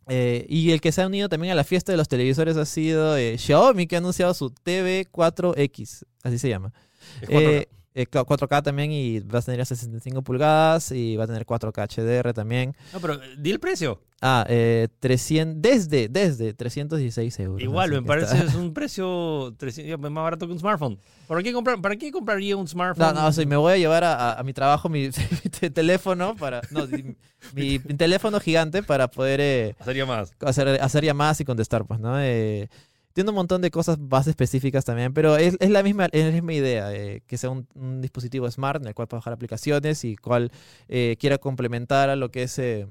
[0.08, 2.64] eh, y el que se ha unido también a la fiesta de los televisores ha
[2.64, 6.72] sido eh, Xiaomi, que ha anunciado su TV4X, así se llama.
[7.20, 7.68] Es 4K.
[7.94, 11.44] Eh, eh, 4K también y va a tener hasta 65 pulgadas y va a tener
[11.44, 12.74] 4K HDR también.
[12.92, 14.00] No, pero di el precio.
[14.24, 17.60] Ah, eh, 300, desde, desde 316 euros.
[17.60, 20.98] Igual, me parece está- es un precio 300 más barato que un smartphone.
[21.26, 23.14] ¿Para qué, comprar, ¿Para qué compraría un smartphone?
[23.14, 25.10] No, no, sí, me voy a llevar a, a- a mi trabajo mi,
[25.62, 26.60] mi teléfono para.
[26.70, 27.16] No, mi,
[27.52, 30.32] mi teléfono gigante para poder eh, Sería más.
[30.40, 32.20] hacer, hacer llamadas y contestar, pues, ¿no?
[32.20, 32.68] Eh,
[33.12, 36.32] tiene un montón de cosas más específicas también, pero es, es la, misma, es la
[36.32, 37.66] misma idea, eh, que sea un,
[38.00, 40.50] dispositivo smart en el cual puedas bajar aplicaciones y cual
[40.88, 42.86] eh, quiera complementar a lo que es eh,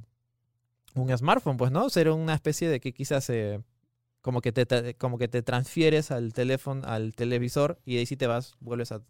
[0.95, 1.89] un smartphone, pues, ¿no?
[1.89, 3.61] Ser una especie de que quizás eh,
[4.21, 8.27] como, que te, como que te transfieres al teléfono, al televisor y ahí sí te
[8.27, 9.01] vas, vuelves a,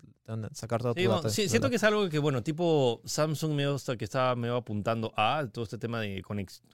[0.54, 1.30] sacar todo tu Sí, bueno, data.
[1.30, 5.12] sí, siento que es algo que, bueno, tipo Samsung me gusta que está medio apuntando
[5.18, 6.22] a todo este tema de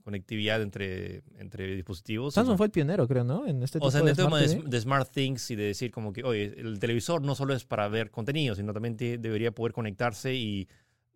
[0.03, 2.35] conectividad entre, entre dispositivos.
[2.35, 3.47] Samsung fue el pionero, creo, ¿no?
[3.47, 5.91] En este tipo O sea, en el tema Smart de, Smart Things y de decir
[5.91, 9.51] como que, oye, el televisor no solo es para ver contenido, sino también te- debería
[9.51, 10.67] poder conectarse y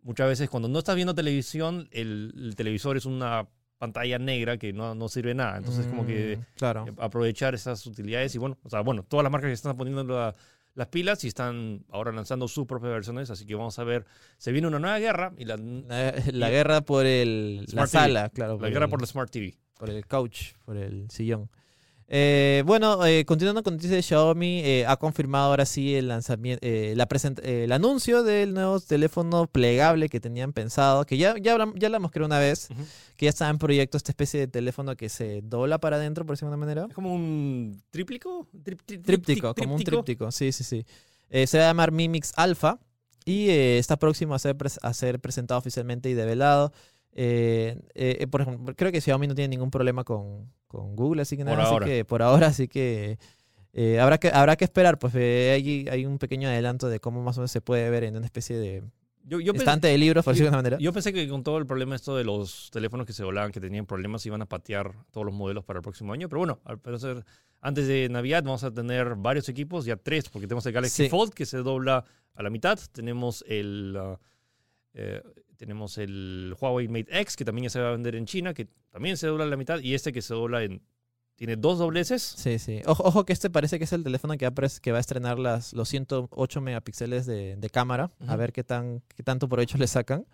[0.01, 3.47] muchas veces cuando no estás viendo televisión, el, el televisor es una
[3.81, 5.57] pantalla negra que no, no sirve nada.
[5.57, 6.85] Entonces, como que Mm, Claro.
[6.87, 10.03] eh, aprovechar esas utilidades y bueno, o sea, bueno, todas las marcas que están poniendo
[10.03, 10.35] la-
[10.75, 14.05] las pilas y están ahora lanzando sus propias versiones, así que vamos a ver,
[14.37, 17.81] se viene una nueva guerra y la, la La, la y- guerra por el, la
[17.83, 17.87] TV.
[17.87, 18.57] sala, claro.
[18.59, 19.57] guerra el- por la Smart TV.
[19.77, 21.49] por el couch, por el sillón.
[22.13, 26.59] Eh, bueno, eh, continuando con noticias de Xiaomi, eh, ha confirmado ahora sí el lanzamiento,
[26.61, 27.07] eh, la
[27.41, 31.87] eh, el anuncio del nuevo teléfono plegable que tenían pensado, que ya, ya, hablam- ya
[31.87, 32.81] hablamos creo una vez, Ujú.
[33.15, 36.35] que ya estaba en proyecto esta especie de teléfono que se dobla para adentro, por
[36.35, 36.87] decirlo de alguna manera.
[36.89, 40.85] Es como un tríplico, Trip- Tríptico, tripti- como un tríptico, sí, sí, sí.
[41.29, 42.77] Eh, se va a llamar Mi Mix Alpha
[43.23, 46.73] y está próximo a ser, a ser presentado oficialmente y develado.
[47.13, 51.35] Eh, eh, por ejemplo, creo que Xiaomi no tiene ningún problema con, con Google, así
[51.35, 51.85] que Por nada, así ahora.
[51.85, 53.17] que por ahora, así que
[53.73, 57.21] eh, habrá que habrá que esperar, pues eh, hay, hay un pequeño adelanto de cómo
[57.23, 58.83] más o menos se puede ver en una especie de
[59.23, 60.83] Yo, yo, pensé, estante de libros, por decirlo de alguna manera.
[60.83, 63.59] yo pensé que con todo el problema esto de los teléfonos que se volaban, que
[63.59, 66.27] tenían problemas, iban a patear todos los modelos para el próximo año.
[66.29, 67.23] Pero bueno, al parecer,
[67.61, 71.09] antes de Navidad vamos a tener varios equipos, ya tres, porque tenemos el Galaxy Sí.
[71.09, 72.03] Fold que se dobla
[72.35, 72.79] a la mitad.
[72.91, 74.19] Tenemos el, ah,
[74.93, 75.21] eh,
[75.61, 78.67] tenemos el Huawei Mate X, que también ya se va a vender en China, que
[78.89, 79.79] también se dobla a la mitad.
[79.79, 80.81] Y este que se dobla en...
[81.35, 82.21] Tiene dos dobleces.
[82.23, 82.81] Sí, sí.
[82.85, 84.97] Ojo, ojo que este parece que es el teléfono que va a, pres- que va
[84.97, 88.09] a estrenar las, los 108 megapíxeles de, de cámara.
[88.27, 90.25] A ver qué, tan, qué tanto provecho le sacan.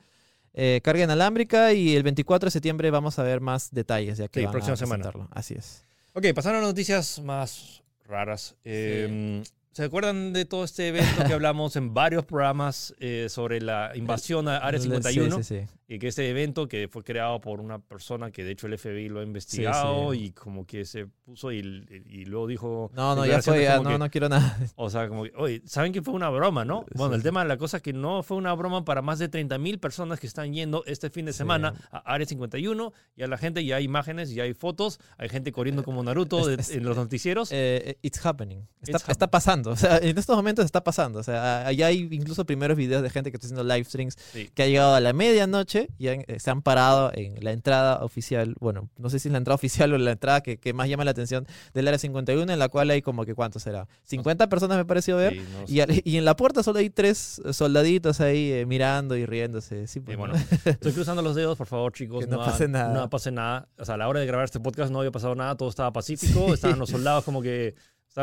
[0.54, 4.18] Eh, carga inalámbrica y el 24 de septiembre vamos a ver más detalles.
[4.18, 5.12] Ya que Sí, van a próxima semana.
[5.32, 5.84] Así es.
[6.13, 8.56] Ok, pasaron a noticias más raras.
[8.63, 9.44] Eh,
[9.78, 14.48] ¿Se acuerdan de todo este evento que hablamos en varios programas eh, sobre la invasión
[14.48, 15.36] a Área 51?
[15.36, 15.77] Sí, sí, sí.
[15.89, 19.08] Y que este evento que fue creado por una persona que de hecho el FBI
[19.08, 20.26] lo ha investigado sí.
[20.26, 21.60] y como que se puso y,
[22.10, 22.91] y luego dijo...
[22.93, 23.63] No, no, ya fue.
[23.63, 24.58] ya, no, que- no quiero nada.
[24.76, 26.86] O sea, como que, oye, ¿saben que fue una broma, no?
[26.93, 27.23] Bueno, Sí, el sí.
[27.23, 29.80] tema de la cosa es que no fue una broma para más de 30 mil
[29.80, 31.38] personas que están yendo este fin de Sí.
[31.38, 35.30] semana a Área 51 y a la gente ya hay imágenes, ya hay fotos, hay
[35.30, 37.50] gente corriendo como Naruto de- Es- es- en los noticieros.
[37.54, 37.56] Eh,
[37.91, 38.67] eh, it's happening.
[38.82, 39.71] Está, It's está pasando.
[39.71, 41.19] O sea, en estos momentos está pasando.
[41.19, 44.50] O sea, allá hay incluso primeros videos de gente que está haciendo live streams Sí.
[44.54, 48.04] que ha llegado a la medianoche y han- eh, se han parado en la entrada
[48.04, 48.56] oficial.
[48.60, 51.04] Bueno, no sé si es la entrada oficial o la entrada que, que más llama
[51.06, 53.88] la atención del área 51, en la cual hay como que, ¿cuánto será?
[54.04, 55.34] 50 personas me pareció ver.
[55.34, 59.26] Sí, no Y, y en la puerta solo hay tres soldaditos ahí eh, mirando y
[59.26, 59.88] riéndose.
[59.88, 60.40] Sí, Y pues, bueno, ¿no?
[60.72, 62.26] estoy cruzando los dedos, por favor, chicos.
[62.26, 62.94] Que no ha- pase nada.
[62.94, 63.68] No pase nada.
[63.78, 65.92] O sea, a la hora de grabar este podcast no había pasado nada, todo estaba
[65.92, 66.54] pacífico.
[66.54, 67.76] Estaban los soldados como que.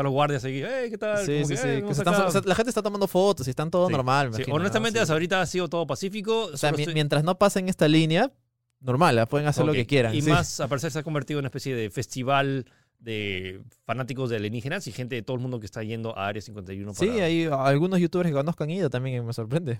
[0.03, 0.61] Los guardias aquí.
[0.63, 1.25] hey, ¿qué tal?
[1.25, 1.63] Sí, Como sí, que, sí.
[1.67, 2.27] "Hey, que vamos se están- acá".
[2.27, 4.27] o sea, la gente está tomando fotos y están todo Sí, normal.
[4.27, 4.61] Sí, imagino, ¿no?
[4.61, 5.01] honestamente, Sí.
[5.03, 6.45] hasta ahorita ha sido todo pacífico.
[6.45, 8.31] O sea, solo mi- estoy- mientras no pasen esta línea,
[8.79, 9.25] normal, ¿ah?
[9.25, 10.13] pueden hacer lo que quieran.
[10.13, 10.29] Y sí.
[10.29, 12.65] más, a parecer, se ha convertido en una especie de festival
[12.99, 16.41] de fanáticos de alienígenas y gente de todo el mundo que está yendo a Área
[16.41, 16.93] 51.
[16.93, 19.79] Sí, para- hay algunos youtubers que conozco han ido también, me sorprende.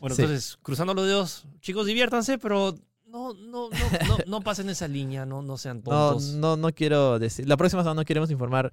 [0.00, 0.22] Bueno, sí.
[0.22, 2.74] entonces, cruzando los dedos, chicos, diviértanse, pero
[3.06, 3.76] no, no, no,
[4.08, 6.32] no, no pasen esa línea, no, no sean No, tontos.
[6.34, 7.46] no, no quiero decir.
[7.48, 8.72] La próxima semana no queremos informar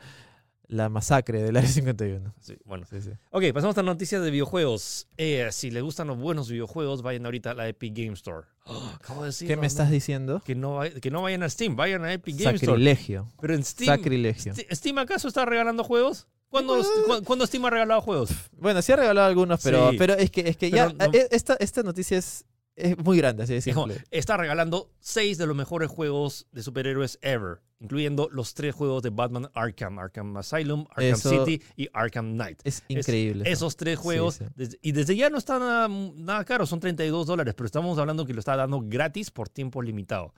[0.67, 2.33] la masacre del Área 51.
[2.39, 2.85] Sí, bueno.
[2.89, 3.11] Sí, sí.
[3.31, 5.07] Ok, pasamos a noticias de videojuegos.
[5.17, 8.47] Eh, si les gustan los buenos videojuegos, vayan ahorita a la Epic Game Store.
[8.95, 10.41] acabo de decir, ¿Qué me estás diciendo?
[10.45, 12.71] Que no, que no vayan a Steam, vayan a Epic Game Store.
[12.73, 13.27] Sacrilegio.
[13.41, 14.53] Pero en Steam, Sacrilegio.
[14.71, 16.27] ¿Steam acaso está regalando juegos?
[16.49, 18.29] ¿Cuándo, cu- ¿cuándo Steam ha regalado juegos?
[18.51, 19.97] Bueno, sí ha regalado algunos, pero, Sí.
[19.97, 22.45] pero es que, es que ya no- eh, esta, esta noticia es,
[22.75, 24.03] es muy grande, así de Es simple.
[24.11, 29.09] está regalando seis de los mejores juegos de superhéroes ever, incluyendo los tres juegos de
[29.11, 32.59] Batman Arkham, Arkham Asylum, Arkham Eso- City y Arkham Knight.
[32.63, 33.43] Es increíble.
[33.43, 33.51] eso.
[33.53, 34.45] Esos tres juegos, sí.
[34.55, 38.25] desde- y desde ya no está nada, nada caro, son 32 dólares, pero estamos hablando
[38.25, 40.33] que lo está dando gratis por tiempo limitado.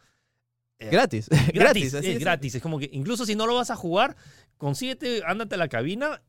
[0.78, 1.30] Eh, Gratis.
[1.54, 1.94] Gratis, gratis.
[1.94, 2.20] es es.
[2.20, 2.56] gratis.
[2.56, 4.18] Es como que incluso si no lo vas a jugar,
[4.58, 6.22] consíguete, ándate a la cabina,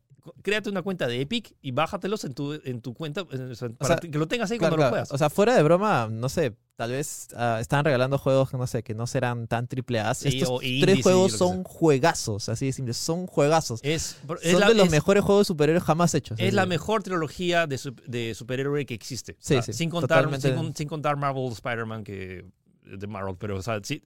[0.42, 3.94] créate una cuenta de Epic y bájatelos en tu, en tu cuenta o sea, para
[4.00, 5.12] sea, que lo tengas ahí Claro, cuando lo juegas.
[5.12, 8.66] O sea, fuera de broma, no sé, tal vez ah, están regalando juegos que no
[8.66, 10.12] sé, que no serán tan triple A.
[10.14, 13.80] Sí, Estos o tres juegos son juegazos, así de simple, son juegazos.
[13.82, 16.38] es, es son la, de los es- mejores juegos de superhéroes jamás hechos.
[16.40, 19.32] es la mejor trilogía de, de superhéroe que existe.
[19.32, 22.44] O Sí, sea, sí, sin, contar, sin, sin contar Marvel Spider-Man que
[22.86, 24.02] de Marvel, pero o sea, eh,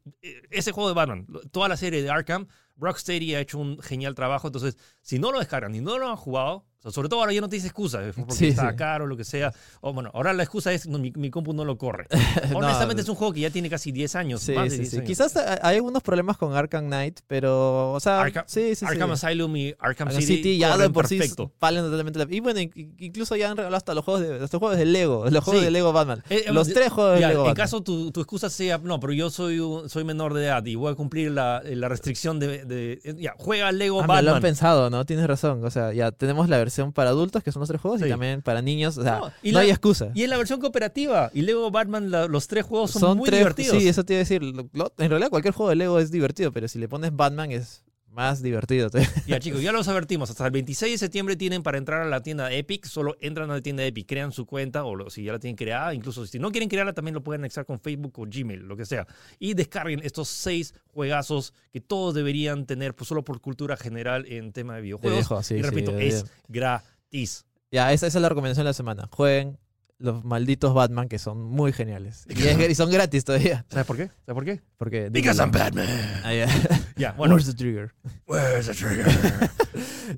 [0.50, 4.48] ese juego de Batman, toda la serie de Arkham, Rocksteady ha hecho un genial trabajo,
[4.48, 7.32] entonces si no lo descargan y no lo han jugado, o sea, sobre todo ahora
[7.32, 8.76] ya no tienes excusa, es porque Sí, está sí.
[8.76, 11.64] caro lo que sea, o bueno, ahora la excusa es no, mi, mi compu no
[11.64, 12.06] lo corre.
[12.50, 14.76] No, Honestamente es un juego que ya tiene casi 10 años, Sí, más de sí,
[14.78, 14.96] 10 sí.
[14.98, 15.06] años.
[15.06, 18.86] Quizás ha- hay algunos problemas con Arkham Knight, pero, o sea, Arkham- sí, sí, sí.
[18.86, 21.52] Arkham Asylum y Arkham, Arkham City, City ya de por sí perfecto.
[21.60, 24.50] valen totalmente la Y bueno, in- incluso ya han regalado hasta los juegos de, los
[24.50, 25.64] juegos de Lego, los juegos Sí.
[25.66, 26.22] de Lego Batman.
[26.30, 27.64] Eh, eh, los de- tres juegos de Ya, Lego en Batman.
[27.64, 30.74] caso tu, tu excusa sea, no, pero yo soy, un- soy menor de edad y
[30.76, 34.12] voy a cumplir la, la restricción de, de- eh, Ya, juega Lego Ah, me lo
[34.14, 34.42] han Batman.
[34.42, 35.04] pensado, ¿no?
[35.04, 35.62] Tienes razón.
[35.64, 38.06] O sea, ya tenemos la versión para adultos, que son los tres juegos, Sí.
[38.06, 38.96] y también para niños.
[38.98, 40.10] O sea, No, no, y la- hay excusa.
[40.14, 41.30] Y es la versión cooperativa.
[41.34, 43.76] Y Lego Batman, la- los tres juegos son, muy tres, divertidos.
[43.78, 44.42] Sí, eso te iba a decir.
[44.42, 47.82] Lo- en realidad, cualquier juego de Lego es divertido, pero si le pones Batman es
[48.12, 48.90] más divertido.
[49.26, 50.30] Ya, chicos, ya los advertimos.
[50.30, 52.84] Hasta el 26 de septiembre tienen para entrar a la tienda Epic.
[52.86, 55.56] Solo entran a la tienda Epic, crean su cuenta o lo- si ya la tienen
[55.56, 55.94] creada.
[55.94, 58.84] Incluso si no quieren crearla, también lo pueden anexar con Facebook o Gmail, lo que
[58.84, 59.06] sea.
[59.38, 64.52] Y descarguen estos seis juegazos que todos deberían tener, pues solo por cultura general en
[64.52, 65.18] tema de videojuegos.
[65.20, 67.46] Dejo, sí, y sí, repito, de- es gratis.
[67.70, 69.08] Ya, esa, esa es la recomendación de la semana.
[69.12, 69.58] Jueguen
[69.98, 72.24] los malditos Batman, que son muy geniales.
[72.28, 73.64] Y, es- y son gratis todavía.
[73.68, 74.08] ¿Sabes por qué?
[74.26, 74.60] ¿Sabes por qué?
[74.78, 75.86] Porque, Because I'm Batman.
[76.24, 76.46] Ah, ya.
[77.00, 77.34] Ya, bueno.
[77.36, 77.92] Where's the trigger?
[78.26, 79.06] Where's the trigger?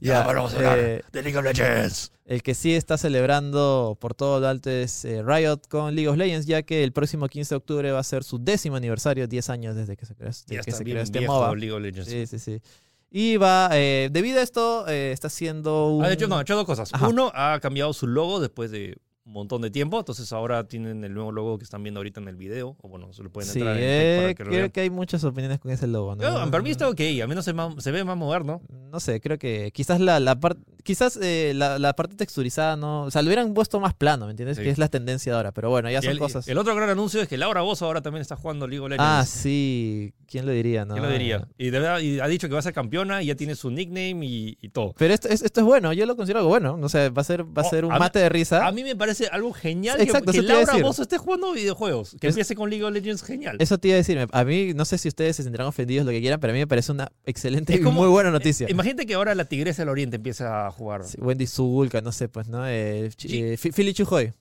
[0.01, 2.11] Ya, vamos a eh, de League of Legends.
[2.25, 6.17] El que sí está celebrando por todo lo alto es eh, Riot con League of
[6.17, 9.51] Legends, ya que el próximo 15 de octubre va a ser su décimo aniversario, 10
[9.51, 11.55] años desde que se creó, desde Ya que se creó este MOBA.
[11.55, 12.09] League of Legends.
[12.09, 12.61] Sí, sí, sí.
[13.11, 16.05] Y va, eh, debido a esto, eh, está haciendo un...
[16.05, 16.93] Ha hecho, no, ha hecho dos cosas.
[16.95, 17.09] Ajá.
[17.09, 19.99] Uno, ha cambiado su logo después de un montón de tiempo.
[19.99, 22.77] Entonces ahora tienen el nuevo logo que están viendo ahorita en el video.
[22.83, 24.71] O bueno, se lo pueden Sí, entrar en eh, para que lo creo vean.
[24.71, 26.15] que hay muchas opiniones con ese logo.
[26.17, 26.23] ¿no?
[26.23, 27.01] Yo, para mí está ok.
[27.23, 28.63] A mí no se, se ve más moderno.
[28.91, 33.03] No sé, creo que quizás la, la parte quizás eh, la, la parte texturizada no,
[33.05, 34.57] o sea, lo hubieran puesto más plano, ¿me entiendes?
[34.57, 34.65] Sí.
[34.65, 36.49] Que es la tendencia de ahora, pero bueno, ya Y son el, cosas.
[36.49, 39.07] el otro gran anuncio es que Laura Bozo ahora también está jugando League of Legends.
[39.09, 40.95] ah, sí, ¿quién lo diría, no?
[40.95, 41.47] ¿Quién lo diría?
[41.57, 43.71] Y, de verdad, y ha dicho que va a ser campeona y ya tiene su
[43.71, 44.93] nickname y, y todo.
[44.99, 47.25] Pero esto, es- esto es bueno, yo lo considero algo bueno, no sé, va a
[47.25, 48.67] ser va a Oh, ser un mí- mate de risa.
[48.67, 50.77] A mí me parece algo genial Exacto, que, que Laura.
[50.79, 52.17] Bozo esté jugando videojuegos.
[52.21, 53.57] Que Es- empiece con League of Legends, genial.
[53.61, 56.13] Eso te iba a decir, a mí no sé si ustedes se sentirán ofendidos lo
[56.13, 58.69] que quieran, pero a mí me parece una excelente y muy buena noticia.
[58.71, 61.05] Imagínate que ahora la Tigresa del Oriente empieza a jugar.
[61.05, 62.67] Sí, Wendy Zulka, no sé, pues, ¿no?
[62.67, 64.33] Eh, eh, Philly Chujoy,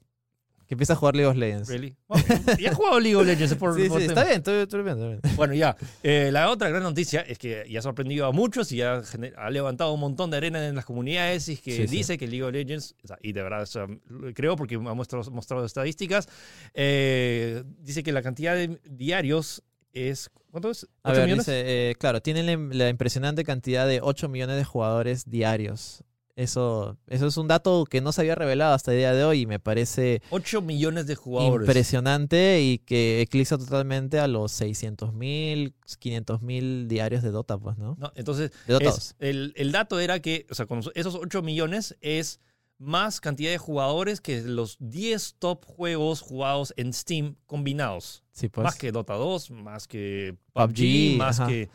[0.71, 1.67] que empieza a jugar League of Legends.
[1.67, 1.97] Really?
[2.07, 2.23] Bueno,
[2.57, 4.95] ya ha jugado League of Legends por, Sí, por sí, está bien, estoy, estoy bien,
[4.95, 5.35] estoy bien.
[5.35, 5.75] Bueno, ya.
[6.01, 9.01] Eh, la otra gran noticia es que ya ha sorprendido a muchos y ya
[9.35, 12.25] ha levantado un montón de arena en las comunidades y es que Sí, dice que
[12.25, 13.85] League of Legends, o sea, y de verdad o sea,
[14.33, 16.29] creo porque ha mostrado, mostrado estadísticas,
[16.73, 20.29] eh, dice que la cantidad de diarios es...
[20.51, 20.87] ¿Cuánto es?
[21.03, 21.45] A ¿Ocho ver, millones?
[21.47, 26.05] dice, eh, claro, tienen la, la impresionante cantidad de 8 millones de jugadores diarios.
[26.35, 29.41] Eso, eso es un dato que no se había revelado hasta el día de hoy
[29.41, 31.67] y me parece 8 millones de jugadores.
[31.67, 37.77] impresionante y que eclipsa totalmente a los 600 mil, 500 mil diarios de Dota, pues,
[37.77, 37.95] ¿no?
[37.99, 38.11] ¿no?
[38.15, 41.97] Entonces, De Dota es- el, el dato era que, o sea, con esos 8 millones
[42.01, 42.39] es
[42.77, 48.23] más cantidad de jugadores que los 10 top juegos jugados en Steam combinados.
[48.31, 48.63] Sí, pues.
[48.63, 51.49] más que Dota 2, más que PUBG, PUBG, más ajá.
[51.49, 51.69] que...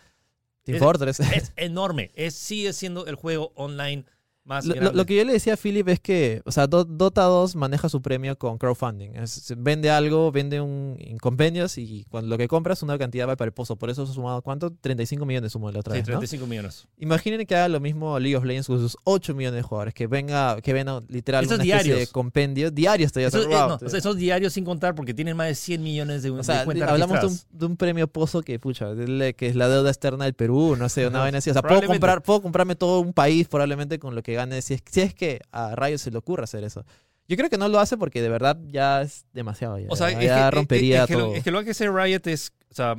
[0.64, 1.21] Team es- Fortress.
[1.21, 2.11] Es enorme.
[2.16, 4.05] Es, sigue siendo el juego online
[4.47, 7.57] más Lo, que yo le decía a Philip es que, o sea, Do- Dota 2
[7.57, 9.11] maneja su premio con crowdfunding.
[9.17, 13.37] Es- vende algo, vende un en compendios y cuando lo que compras una cantidad va
[13.37, 13.77] para el pozo.
[13.77, 14.71] Por eso sumado, ¿cuánto?
[14.73, 16.13] 35 millones sumó la otra Sí, vez, ¿no?
[16.21, 16.87] 35 millones.
[16.99, 19.93] Imaginen que haga lo mismo League of Legends con sus 8 millones de jugadores.
[19.95, 22.13] Que venga, que venga literal Esos una especie de diarios.
[22.13, 22.71] compendio.
[22.71, 23.29] Diarios todavía.
[23.29, 25.55] Esos, o eh, wow, no, o sea, esos diarios sin contar porque tienen más de
[25.57, 28.59] 100 millones de, O de sea, cuentas hablamos de un, de un premio pozo que,
[28.61, 31.51] pucha, que es la deuda externa del Perú, no sé, una vaina así.
[31.51, 34.75] O sea, puedo, comprar, puedo comprarme todo un país probablemente con lo que gane, si
[34.75, 36.85] es, si es que a Rayo se le ocurre hacer eso.
[37.29, 39.79] Yo creo que no lo hace porque de verdad ya es demasiado.
[39.81, 41.35] Ya, O sea, ya es que, rompería es que lo- todo.
[41.35, 42.94] es que lo que hace Riot es, o sea,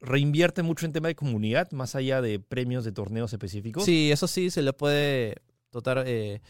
[0.00, 3.84] reinvierte mucho en tema de comunidad, más allá de premios de torneos específicos.
[3.84, 5.36] Sí, eso sí se le puede
[5.70, 6.40] total, eh,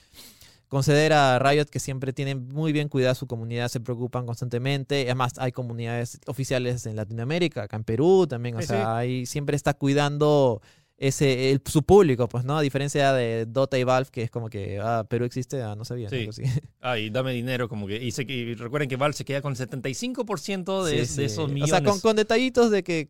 [0.68, 5.02] conceder a Riot que siempre tienen muy bien cuidada su comunidad, se preocupan constantemente.
[5.04, 8.56] Además, hay comunidades oficiales en Latinoamérica, acá en Perú también.
[8.56, 8.84] O Sí, sea, sí.
[8.88, 10.62] ahí siempre está cuidando
[11.06, 12.56] ese el- su público, pues, ¿no?
[12.58, 15.84] A diferencia de Dota y Valve, que es como que, ah, Perú existe, ah, no
[15.84, 16.08] sabía.
[16.08, 16.26] Sí.
[16.28, 16.42] así.
[16.80, 17.96] Ah, y dame dinero, como que.
[18.02, 21.22] Y, que, y recuerden que Valve se queda con el 75% de, Sí, de sí.
[21.24, 21.70] esos O millones.
[21.70, 23.08] sea, con, con detallitos de que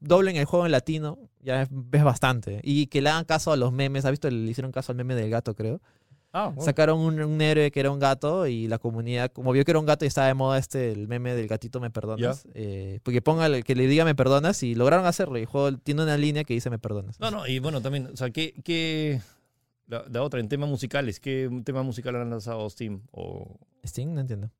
[0.00, 2.60] doblen el juego en latino, ya es, es bastante.
[2.62, 4.04] Y que le hagan caso a los memes.
[4.04, 4.30] ¿Has visto?
[4.30, 5.80] Le hicieron caso al meme del gato, creo.
[6.32, 6.62] Ah, bueno.
[6.62, 9.80] Sacaron un, un héroe que era un gato y la comunidad, como vio que era
[9.80, 13.20] un gato y estaba de moda este, el meme del gatito me perdonas, eh, porque
[13.20, 15.38] ponga el- que le diga me perdonas y lograron hacerlo.
[15.38, 17.18] Y el juego tiene una línea que dice me perdonas.
[17.18, 18.54] No, no, y bueno, también, o sea, ¿qué.
[18.64, 19.20] qué
[19.88, 23.02] la, la otra, en temas musicales, ¿qué tema musical han lanzado Steam?
[23.10, 24.50] O, Steam, no entiendo.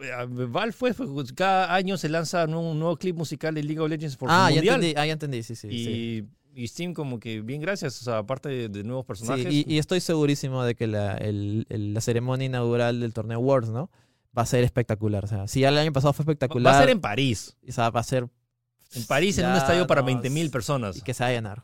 [0.00, 3.80] eh, Valve fue, fue- cada año se lanza un, un nuevo clip musical de League
[3.80, 5.68] of Legends por Ah, ya entendí, ah, ya entendí, sí, sí.
[5.68, 6.28] sí.
[6.62, 9.52] Y, Steam como que bien gracias, o sea, aparte de, de nuevos Sí, personajes.
[9.52, 13.70] y, y estoy segurísimo de que la, el- el- la ceremonia inaugural del torneo Worlds,
[13.70, 13.90] ¿no?
[14.36, 15.24] Va a ser espectacular.
[15.24, 17.56] O sea, si ya el año pasado fue espectacular, va a ser en París.
[17.68, 18.28] o sea, va a ser
[18.94, 20.96] En París, en un estadio para no, 20.000es- personas.
[20.96, 21.62] y que se va a llenar.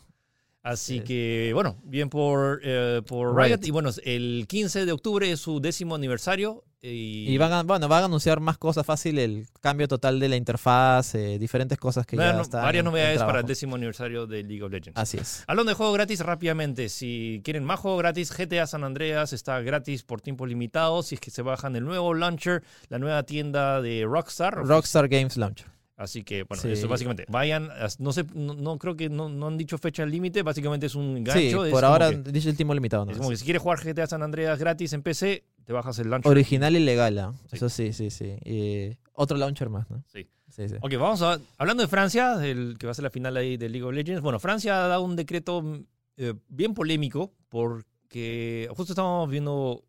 [0.62, 1.04] Así Sí.
[1.04, 3.57] que, bueno, bien por, eh, por Riot.
[3.59, 3.66] Riot.
[3.66, 6.64] Y bueno, el 15 de octubre es su décimo aniversario.
[6.86, 10.28] Y, Y van a, bueno, van a anunciar más cosas fácil, el cambio total de
[10.28, 13.40] la interfaz, eh, diferentes cosas que Bueno, ya no- están varias en- en novedades para
[13.40, 14.98] el décimo aniversario de League of Legends.
[15.00, 15.44] Así es.
[15.46, 20.02] Hablando de juego gratis rápidamente, si quieren más juego gratis, GTA San Andreas está gratis
[20.02, 21.02] por tiempo limitado.
[21.02, 24.54] Si es que se bajan el nuevo launcher, la nueva tienda de Rockstar.
[24.66, 25.68] Rockstar Games Launcher.
[25.96, 26.72] Así que, bueno, Sí.
[26.72, 27.24] eso básicamente.
[27.28, 27.70] Vayan,
[28.00, 31.18] no sé, no, no creo que no, no han dicho fecha límite, básicamente es un
[31.18, 31.64] Sí, gancho.
[31.66, 33.04] es por ahora que- dice el tiempo limitado.
[33.04, 33.18] es nomás.
[33.18, 36.31] como que si quieres jugar GTA San Andreas gratis en PC, te bajas el launcher.
[36.31, 37.35] Original y legal.
[37.50, 37.57] Sí.
[37.57, 38.37] eso sí, sí, sí.
[38.44, 40.03] Y otro launcher más, ¿no?
[40.12, 40.29] Sí.
[40.50, 40.77] Sí, sí.
[40.83, 41.40] Ok, vamos a.
[41.59, 44.20] Hablando de Francia, el que va a ser la final ahí de League of Legends.
[44.22, 45.85] Bueno, Francia ha dado un decreto mm,
[46.18, 49.83] eh, bien polémico porque justo estábamos viendo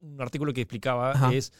[0.00, 1.32] un artículo que explicaba Ajá.
[1.32, 1.52] es.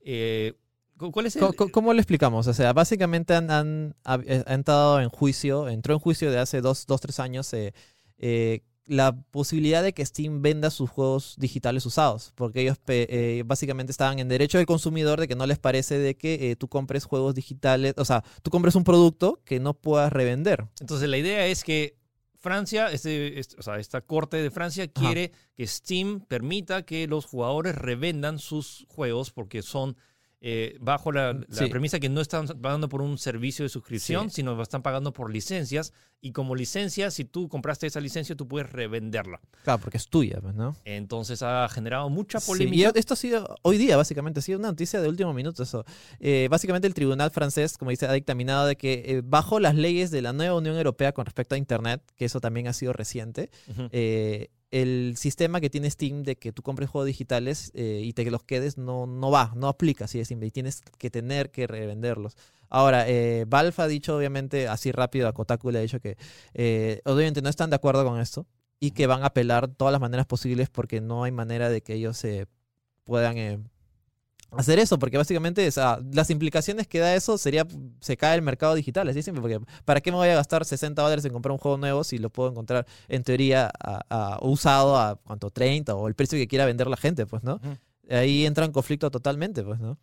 [0.00, 0.54] eh,
[0.96, 1.54] cu- ¿Cuál es el.?
[1.54, 2.46] ¿Cómo lo explicamos?
[2.48, 6.38] O sea, básicamente han, han, ha- eh, ha entrado en juicio, entró en juicio de
[6.38, 7.74] hace dos, dos tres años eh,
[8.18, 13.90] eh, la posibilidad de que Steam venda sus juegos digitales usados, porque ellos eh, básicamente
[13.90, 17.04] estaban en derecho del consumidor de que no les parece de que eh, tú compres
[17.04, 20.66] juegos digitales, o sea, tú compres un producto que no puedas revender.
[20.80, 21.96] Entonces, la idea es que
[22.38, 27.24] Francia, este, este- o sea, esta corte de Francia quiere que Steam permita que los
[27.26, 29.96] jugadores revendan sus juegos porque son
[30.40, 31.66] eh, bajo la, la Sí.
[31.68, 34.36] premisa que no están pagando por un servicio de suscripción, Sí.
[34.36, 35.92] sino están pagando por licencias.
[36.20, 39.40] Y como licencia, si tú compraste esa licencia, tú puedes revenderla.
[39.64, 40.74] Claro, porque es tuya, pues, ¿no?
[40.84, 42.92] Entonces ha generado mucha Sí, polémica.
[42.94, 45.84] y esto ha sido, hoy día básicamente, ha sido una noticia de último minuto eso.
[46.18, 50.10] Eh, básicamente el tribunal francés, como dice, ha dictaminado de que eh, bajo las leyes
[50.10, 53.50] de la nueva Unión Europea con respecto a Internet, que eso también ha sido reciente,
[53.92, 58.28] eh, el sistema que tiene Steam de que tú compres juegos digitales eh, y te
[58.30, 61.66] los quedes no, no va, no aplica así de simple, y tienes que tener que
[61.66, 62.36] revenderlos.
[62.68, 66.16] Ahora, eh, Valve ha dicho, obviamente, así rápido a Kotaku le ha dicho que
[66.54, 68.46] eh, obviamente no están de acuerdo con esto
[68.80, 71.94] y que van a apelar todas las maneras posibles porque no hay manera de que
[71.94, 72.46] ellos se
[73.04, 73.58] puedan eh,
[74.52, 77.66] hacer eso, porque básicamente o sea, las implicaciones que da eso sería,
[78.00, 81.02] se cae el mercado digital, así siempre, porque ¿para qué me voy a gastar 60
[81.02, 84.96] dólares en comprar un juego nuevo si lo puedo encontrar en teoría a- a- usado
[84.98, 87.60] a cuánto 30 o el precio que quiera vender la gente, pues, ¿no?
[88.08, 89.98] Ahí entra en conflicto totalmente, pues, ¿no?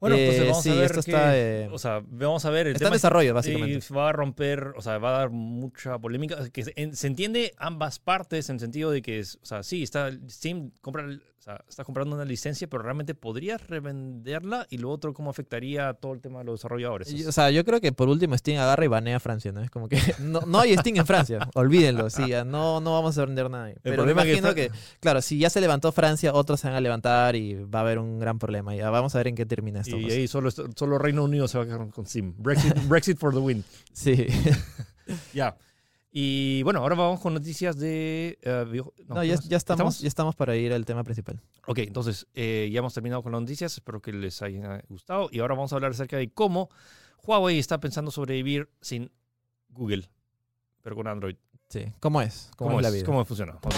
[0.00, 2.66] Bueno, entonces Eh, vamos sí, a ver esto está, eh, o sea, vamos a ver.
[2.66, 3.94] El Está en tema desarrollo, Y básicamente.
[3.94, 6.50] va a romper, o sea, va a dar mucha polémica.
[6.50, 9.62] Que se, en- se entiende ambas partes en el sentido de que, es- o sea,
[9.62, 11.06] sí, está Steam compra,
[11.44, 15.90] o sea, está comprando una licencia, pero realmente podrías revenderla y lo otro, ¿cómo afectaría
[15.90, 17.12] a todo el tema de los desarrolladores?
[17.12, 19.60] Y, O sea, yo creo que por último Steam agarra y banea a Francia, ¿no?
[19.60, 23.18] Es como que no, no hay Steam en Francia, olvídenlo, sí, ya no, no vamos
[23.18, 23.64] a vender nada.
[23.66, 23.74] ahí.
[23.82, 26.80] Pero me que imagino que, claro, si ya se levantó Francia, otros se van a
[26.80, 28.74] levantar y va a haber un gran problema.
[28.74, 29.98] Ya vamos a ver en qué termina esto.
[29.98, 30.14] y pues.
[30.14, 32.34] ahí solo, solo Reino Unido se va a quedar con Steam.
[32.38, 33.62] Brexit, Brexit for the win.
[33.92, 34.28] Sí.
[35.34, 35.54] Ya.
[36.16, 38.38] Y bueno, ahora vamos con noticias de...
[38.70, 41.40] video- No, ¿qué ya, estamos, ya estamos para ir al tema principal.
[41.66, 43.72] Ok, entonces eh, ya hemos terminado con las noticias.
[43.72, 45.28] Espero que les haya gustado.
[45.32, 46.68] Y ahora vamos a hablar acerca de cómo
[47.24, 49.10] Huawei está pensando sobrevivir sin
[49.70, 50.08] Google,
[50.82, 51.34] pero con Android.
[51.68, 51.92] Sí.
[51.98, 52.48] ¿Cómo es?
[52.56, 53.04] ¿Cómo, es la vida?
[53.04, 53.54] ¿Cómo funciona?
[53.60, 53.74] Ok.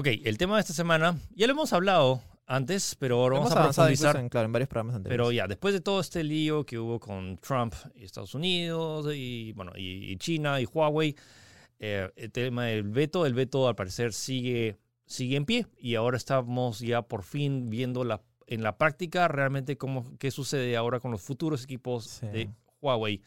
[0.00, 3.64] Ok, el tema de esta semana, ya lo hemos hablado antes, pero ahora vamos a
[3.64, 4.16] profundizar.
[4.16, 5.22] en, claro, en varios programas anteriores.
[5.26, 9.52] Pero ya, después de todo este lío que hubo con Trump y Estados Unidos y,
[9.52, 11.14] bueno, y, y China y Huawei,
[11.80, 16.16] eh, el tema del veto, el veto al parecer sigue, sigue en pie y ahora
[16.16, 21.10] estamos ya por fin viendo la, en la práctica realmente cómo, qué sucede ahora con
[21.10, 22.26] los futuros equipos Sí.
[22.28, 23.20] de Huawei.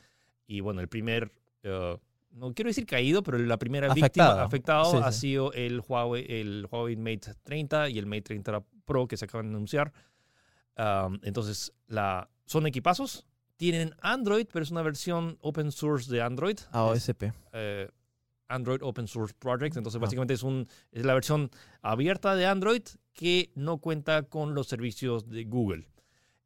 [0.48, 1.98] Y bueno, el primer, eh,
[2.34, 4.32] no quiero decir caído, pero la primera Afectado.
[4.34, 5.20] víctima afectado Sí, ha sí.
[5.22, 9.48] sido el Huawei, el Huawei Mate 30 y el Mate 30 Pro que se acaban
[9.50, 9.94] de anunciar.
[10.78, 13.28] Um, entonces, la, son equipazos,
[13.58, 16.58] tienen Android, pero es una versión open source de Android.
[16.58, 17.24] Es, AOSP.
[17.54, 17.88] eh,
[18.48, 19.78] Android Open Source Project.
[19.78, 20.02] Entonces, Ah.
[20.04, 21.50] básicamente es, un, es la versión
[21.82, 22.82] abierta de Android
[23.14, 25.88] que no cuenta con los servicios de Google.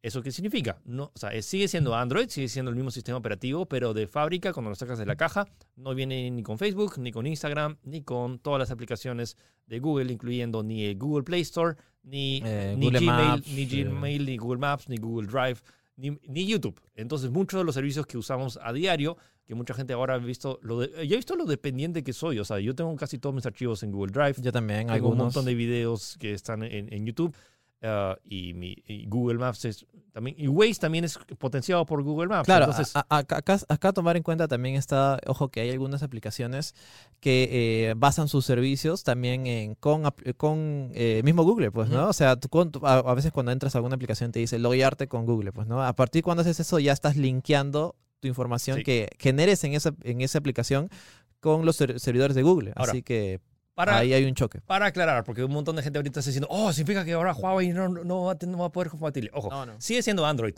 [0.00, 0.80] ¿Eso qué significa?
[0.84, 4.06] No, o sea, es- sigue siendo Android, sigue siendo el mismo sistema operativo, pero de
[4.06, 5.46] fábrica, cuando lo sacas de la caja,
[5.76, 9.36] no viene ni con Facebook, ni con Instagram, ni con todas las aplicaciones
[9.66, 11.74] de Google, incluyendo ni el Google Play Store,
[12.04, 13.84] ni, Eh, ni Google Gmail, Maps, ni eh.
[13.84, 15.58] Gmail, ni Google Maps, ni Google Drive,
[15.96, 16.80] ni, ni YouTube.
[16.94, 20.60] Entonces, muchos de los servicios que usamos a diario, que mucha gente ahora ha visto,
[20.62, 22.38] lo de- yo he visto lo dependiente que soy.
[22.38, 24.40] O sea, yo tengo casi todos mis archivos en Google Drive.
[24.40, 25.16] Yo también, Tengo algunos.
[25.18, 27.34] un montón de videos que están en, en YouTube.
[27.82, 30.34] Ah, y, mi, y Google Maps es también.
[30.38, 32.46] Y Waze también es potenciado por Google Maps.
[32.46, 36.02] Claro, Entonces, a- a- acá, acá tomar en cuenta también está, ojo, que hay algunas
[36.02, 36.74] aplicaciones
[37.20, 37.48] que
[37.90, 40.02] eh, basan sus servicios también en, con,
[40.36, 42.08] con eh, mismo Google, pues, ¿no?
[42.08, 42.48] O sea, tú
[42.82, 45.82] a, a veces cuando entras a alguna aplicación te dice loguearte con Google, pues, ¿no?
[45.84, 48.82] A partir cuando haces eso ya estás linkeando tu información Sí.
[48.84, 50.90] que generes en esa, en esa aplicación
[51.38, 52.72] con los ser- servidores de Google.
[52.74, 53.38] Ahora, Así que
[53.78, 54.60] para, ahí hay un choque.
[54.62, 57.68] para aclarar, porque un montón de gente ahorita está diciendo, oh, significa que ahora Huawei
[57.68, 59.30] no, no, va, a tener- no va a poder compatible.
[59.32, 59.48] Ojo,
[59.78, 60.54] sigue siendo Android.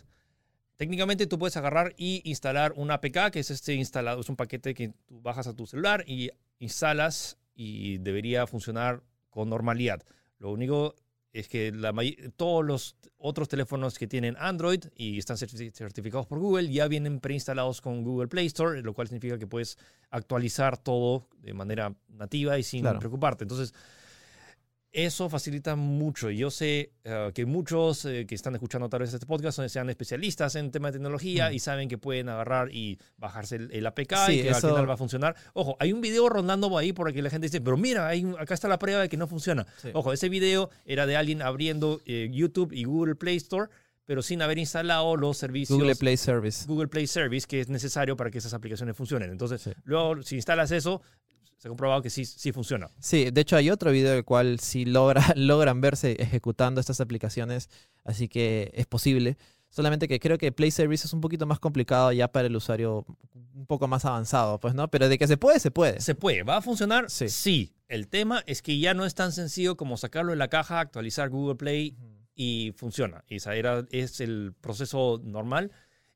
[0.77, 4.73] Técnicamente tú puedes agarrar y instalar un APK, que es este instalado, es un paquete
[4.73, 10.03] que tú bajas a tu celular y instalas y debería funcionar con normalidad.
[10.39, 10.95] Lo único
[11.33, 16.27] es que la may- todos los otros teléfonos que tienen Android y están certi- certificados
[16.27, 19.79] por Google ya vienen preinstalados con Google Play Store, lo cual significa que puedes
[20.11, 22.99] actualizar todo de manera nativa y sin Claro.
[22.99, 23.45] preocuparte.
[23.45, 23.73] Entonces,
[24.93, 26.31] eso facilita mucho.
[26.31, 29.89] Yo sé eh, que muchos eh, que están escuchando tal vez este podcast son- sean
[29.89, 31.55] especialistas en tema de tecnología Mm.
[31.55, 34.69] y saben que pueden agarrar y bajarse el, el APK Sí, y que al eso-
[34.71, 35.37] final va a funcionar.
[35.55, 38.55] Ojo, hay un video rondando ahí por aquí la gente dice, pero mira, hay acá
[38.55, 39.67] está la prueba de que no funciona.
[39.81, 39.91] Sí.
[39.95, 43.71] Ojo, ese video era de alguien abriendo eh, YouTube y Google Play Store,
[44.07, 46.67] pero sin haber instalado los servicios Google Play Service.
[46.67, 49.31] Google Play Service que es necesario para que esas aplicaciones funcionen.
[49.31, 49.71] Entonces, Sí.
[49.85, 51.01] luego, si instalas eso,
[51.61, 52.89] se ha comprobado que sí, sí funciona.
[53.01, 57.69] Sí, de hecho hay otro video el cual sí logra, logran verse ejecutando estas aplicaciones,
[58.03, 59.37] así que es posible.
[59.69, 63.05] Solamente que creo que Play Service es un poquito más complicado ya para el usuario
[63.55, 64.91] un poco más avanzado, pues, ¿no?
[64.91, 66.01] Pero de que se puede, se puede.
[66.01, 66.45] ¿Se puede?
[66.45, 67.11] ¿Va a funcionar?
[67.11, 67.29] Sí.
[67.29, 67.75] Sí.
[67.89, 71.29] El tema es que ya no es tan sencillo como sacarlo de la caja, actualizar
[71.29, 71.95] Google Play
[72.35, 73.23] y funciona.
[73.29, 75.73] Y esa era, es el proceso normal.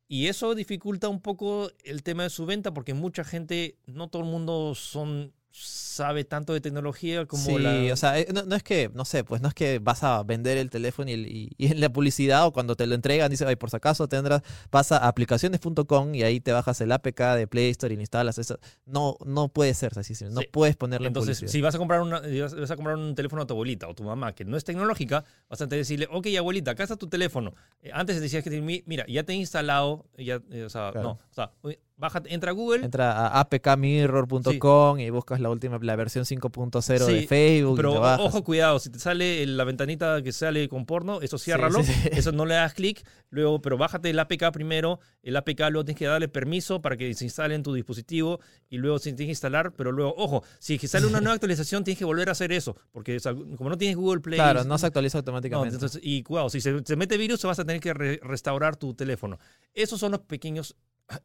[0.07, 4.23] Y eso dificulta un poco el tema de su venta porque mucha gente, no todo
[4.23, 7.93] el mundo son, sabe tanto de tecnología como sí, la...
[7.93, 10.21] o sea, eh, no, no es que, no sé, pues no es que vas a
[10.25, 13.47] vender el teléfono y, y- y en la publicidad o cuando te lo entregan dice,
[13.47, 14.43] ay, por si acaso tendrás,
[14.73, 18.39] vas a aplicaciones.com y ahí te bajas el APK de Play Store y lo instalas.
[18.39, 18.59] Eso.
[18.87, 20.49] No, no puede ser así, no Sí.
[20.51, 21.53] puedes ponerlo en Entonces, publicidad.
[21.53, 23.95] si vas a comprar una, si vas a comprar un teléfono a tu abuelita o
[23.95, 27.55] tu mamá que no es tecnológica, vas a decirle, ok, abuelita, acá está tu teléfono.
[27.81, 31.03] Eh, antes decías que, mi- mira, ya te he instalado, ya, eh, o sea, Claro.
[31.09, 31.53] no, o sea,
[31.97, 37.21] bájate, entra a Google, Entra a apkmirror.com y buscas la última, la versión 5.0 de
[37.21, 37.75] Sí, Facebook.
[37.75, 41.83] y pero ojo, cuidado, si te sale la ventanita que sale con porno, eso ciérralo,
[41.83, 42.09] sí, sí.
[42.13, 45.99] eso no le das clic, luego, pero bájate el APK primero, el APK luego tienes
[45.99, 49.33] que darle permiso para que se instale en tu dispositivo y luego se tiene que
[49.33, 52.77] instalar, pero luego, ojo, si sale una nueva actualización tienes que volver a hacer eso,
[52.93, 54.39] porque o sea, como no tienes Google Play...
[54.39, 55.75] Claro, no se actualiza No, automáticamente.
[55.75, 58.95] entonces, y cuidado, si se, se mete virus, vas a tener que re- restaurar tu
[58.95, 59.39] teléfono.
[59.75, 60.77] Esos son los pequeños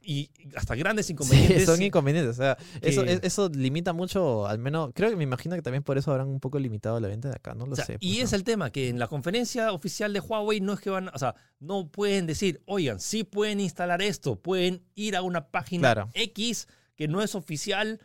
[0.02, 1.66] y hasta grandes Sí, inconvenientes.
[1.66, 2.36] son inconvenientes.
[2.36, 5.62] O sea, eso, que- es- eso limita mucho, al menos, creo que me imagino que
[5.62, 7.86] también por eso habrán un poco limitado la venta de acá, no lo O sea,
[7.86, 7.98] sé.
[8.00, 10.90] y pues, es el tema, que en la conferencia oficial de Huawei no es que
[10.90, 15.48] van, o sea, no pueden decir, oigan, sí pueden instalar esto, pueden ir a una
[15.48, 16.10] página Claro.
[16.14, 18.00] X que no es oficial,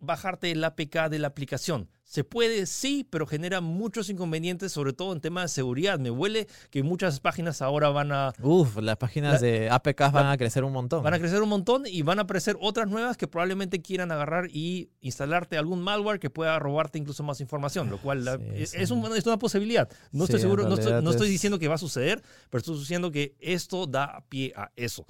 [0.00, 1.88] bajarte el APK de la aplicación.
[2.10, 6.00] Se puede, sí, pero genera muchos inconvenientes, sobre todo en temas de seguridad.
[6.00, 10.24] Me huele que muchas páginas ahora van a, Uf, las páginas La- de APKs van
[10.24, 11.04] la- a crecer un montón.
[11.04, 14.48] van a crecer un montón y van a aparecer otras nuevas que probablemente quieran agarrar
[14.52, 18.70] y instalarte algún malware que pueda robarte incluso más información, lo cual la- Sí, es,
[18.70, 18.78] sí.
[18.80, 19.88] es un- es una posibilidad.
[20.10, 23.12] No Sí, estoy seguro, no estoy, no diciendo que va a suceder, pero estoy diciendo
[23.12, 25.06] que esto da pie a eso.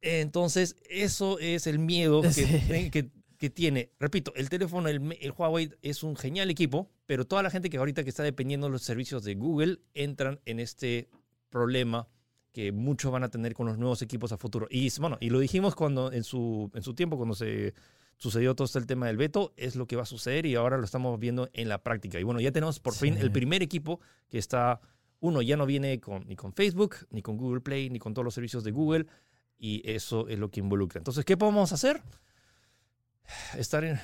[0.00, 2.30] Entonces, eso es el miedo que,
[2.84, 2.90] Sí.
[2.90, 3.92] que- que tiene.
[3.98, 7.78] Repito, el teléfono, el, el Huawei es un genial equipo, pero toda la gente que
[7.78, 11.08] ahorita que está dependiendo de los servicios de Google entran en este
[11.48, 12.08] problema
[12.52, 14.66] que muchos van a tener con los nuevos equipos a futuro.
[14.70, 17.74] Y bueno, y lo dijimos cuando en su, en su tiempo, cuando se
[18.16, 20.76] sucedió todo este el tema del veto, es lo que va a suceder y ahora
[20.76, 22.18] lo estamos viendo en la práctica.
[22.18, 23.20] Y bueno, ya tenemos por fin Sí.
[23.20, 24.80] el primer equipo que está,
[25.20, 28.24] uno ya no viene con, ni con Facebook, ni con Google Play, ni con todos
[28.24, 29.06] los servicios de Google,
[29.56, 30.98] y eso es lo que involucra.
[30.98, 32.02] Entonces, ¿qué podemos hacer?
[33.56, 34.00] Estar en-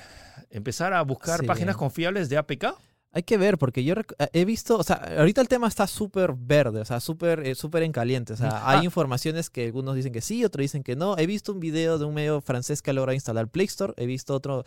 [0.49, 1.45] empezar a buscar Sí.
[1.45, 2.75] páginas confiables de APK.
[3.11, 6.33] Hay que ver, porque yo eh, he visto, o sea, ahorita el tema está súper
[6.37, 8.33] verde, o sea, súper eh, súper en caliente.
[8.33, 8.71] O sea, Ah.
[8.71, 11.17] hay informaciones que algunos dicen que sí, otros dicen que no.
[11.17, 13.93] He visto un video de un medio francés que ha logrado instalar Play Store.
[13.95, 14.65] He visto otro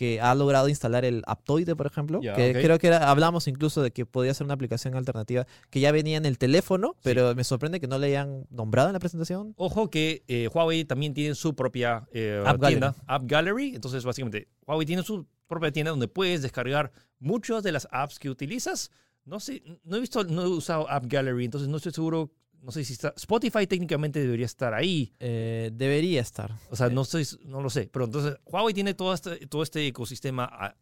[0.00, 2.22] que ha logrado instalar el Aptoide, por ejemplo.
[2.34, 5.92] Que creo que era- hablamos incluso de que podía ser una aplicación alternativa que ya
[5.92, 9.52] venía en el teléfono, pero me sorprende que no le hayan nombrado en la presentación.
[9.58, 13.74] Ojo que eh, Huawei también tiene su propia eh, App tienda, App Gallery.
[13.74, 18.30] Entonces, básicamente, Huawei tiene su propia tienda donde puedes descargar muchas de las apps que
[18.30, 18.90] utilizas.
[19.26, 22.30] No sé, no he visto, no he usado App Gallery, entonces no estoy seguro.
[22.62, 23.12] No sé si está.
[23.16, 25.12] Spotify técnicamente debería estar ahí.
[25.18, 26.52] Eh, debería estar.
[26.70, 27.88] O sea, no, estoy, no lo sé.
[27.92, 30.76] Pero entonces, Huawei tiene todo este, todo este ecosistema ah,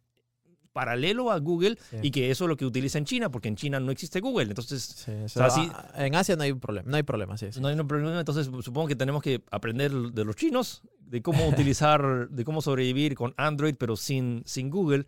[0.73, 1.97] paralelo a Google Sí.
[2.03, 4.49] y que eso es lo que utiliza en China, porque en China no existe Google.
[4.49, 7.47] Entonces, sí, o sea, sea, sí- en Asia no hay problema, no hay problema, sí,
[7.59, 8.19] no hay ningún problema.
[8.19, 13.15] Entonces, supongo que tenemos que aprender de los chinos, de cómo utilizar, de cómo sobrevivir
[13.15, 15.05] con Android, pero sin, sin Google.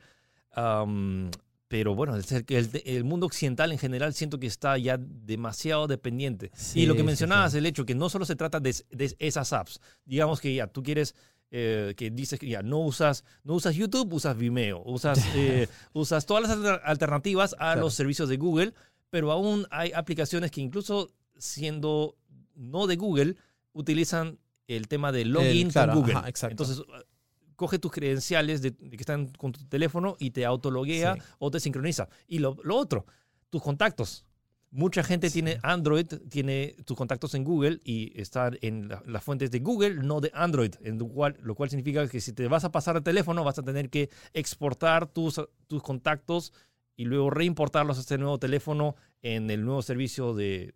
[1.72, 6.52] Pero bueno, el, el- el mundo occidental en general siento que está ya demasiado dependiente.
[6.54, 7.60] Sí, y lo que mencionabas, sí.
[7.60, 9.80] el hecho que no solo se trata de, de esas apps.
[10.04, 11.16] Digamos que ya tú quieres,
[11.50, 16.26] eh, que dices que ya no usas, no usas YouTube, usas Vimeo, usas, eh, usas
[16.26, 17.82] todas las alter- alternativas a Claro.
[17.82, 18.74] los servicios de Google,
[19.10, 22.18] pero aún hay aplicaciones que incluso siendo
[22.54, 23.38] no de Google,
[23.72, 26.16] utilizan el tema de login El- claro, con Google.
[26.18, 26.48] ajá.
[26.50, 26.82] Entonces,
[27.62, 31.22] coge tus credenciales de, de que están con tu teléfono y te autologuea Sí.
[31.40, 32.10] o te sincroniza.
[32.28, 33.06] Y lo, lo otro,
[33.52, 34.26] tus contactos.
[34.72, 35.34] Mucha gente Sí.
[35.34, 39.96] tiene Android, tiene tus contactos en Google y están en la- las fuentes de Google,
[39.96, 42.96] no de Android, en lo cual, lo cual significa que si te vas a pasar
[42.96, 46.54] de teléfono vas a tener que exportar tus, tus contactos
[46.96, 50.74] y luego reimportarlos a este nuevo teléfono en el nuevo servicio de...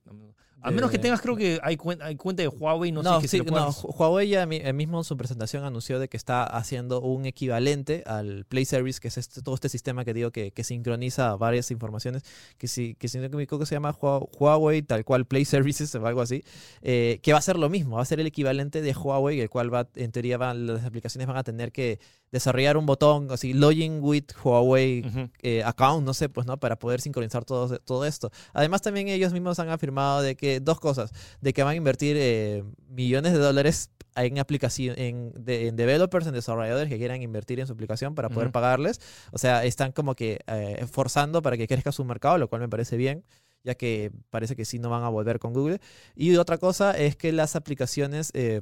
[0.62, 3.22] A menos que tengas, creo que hay, cuen- hay cuenta de Huawei, no, No, sé
[3.22, 6.18] que sí, si lo no, Huawei ya mi- mismo en su presentación anunció de que
[6.18, 10.32] está haciendo un equivalente al Play Service, que es este, todo este sistema que digo
[10.32, 12.24] que, que sincroniza varias informaciones,
[12.58, 15.94] que si, que si no me equivoco se llama Hua- Huawei tal cual Play Services
[15.94, 16.44] o algo así,
[16.82, 19.50] eh, que va a ser lo mismo, va a ser el equivalente de Huawei, el
[19.52, 22.00] cual va, en teoría van, las aplicaciones van a tener que
[22.36, 25.02] desarrollar un botón, así, login with Huawei
[25.42, 26.58] eh, account, no sé, pues, ¿no?
[26.60, 28.30] Para poder sincronizar todo, todo esto.
[28.54, 31.12] Además, también ellos mismos han afirmado de que dos cosas,
[31.42, 36.28] de que van a invertir eh, millones de dólares en aplicación, en, de- en developers,
[36.28, 39.02] en desarrolladores que quieran invertir en su aplicación para poder pagarles.
[39.32, 42.70] O sea, están como que eh, forzando para que crezca su mercado, lo cual me
[42.70, 43.24] parece bien
[43.64, 45.80] ya que parece que sí no van a volver con Google.
[46.16, 48.62] Y otra cosa es que las aplicaciones eh,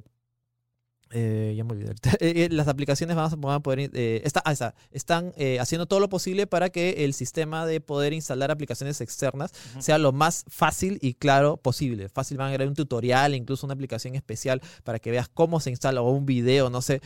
[1.13, 1.93] eh, ya me olvidé.
[2.19, 3.91] Eh, eh, las aplicaciones van a, van a poder.
[3.93, 4.75] eh, está, ah, está.
[4.91, 9.51] están eh, haciendo todo lo posible para que el sistema de poder instalar aplicaciones externas
[9.79, 12.09] sea lo más fácil y claro posible.
[12.09, 15.69] Fácil, van a agregar un tutorial, incluso una aplicación especial para que veas cómo se
[15.69, 17.01] instala o un video, no sé,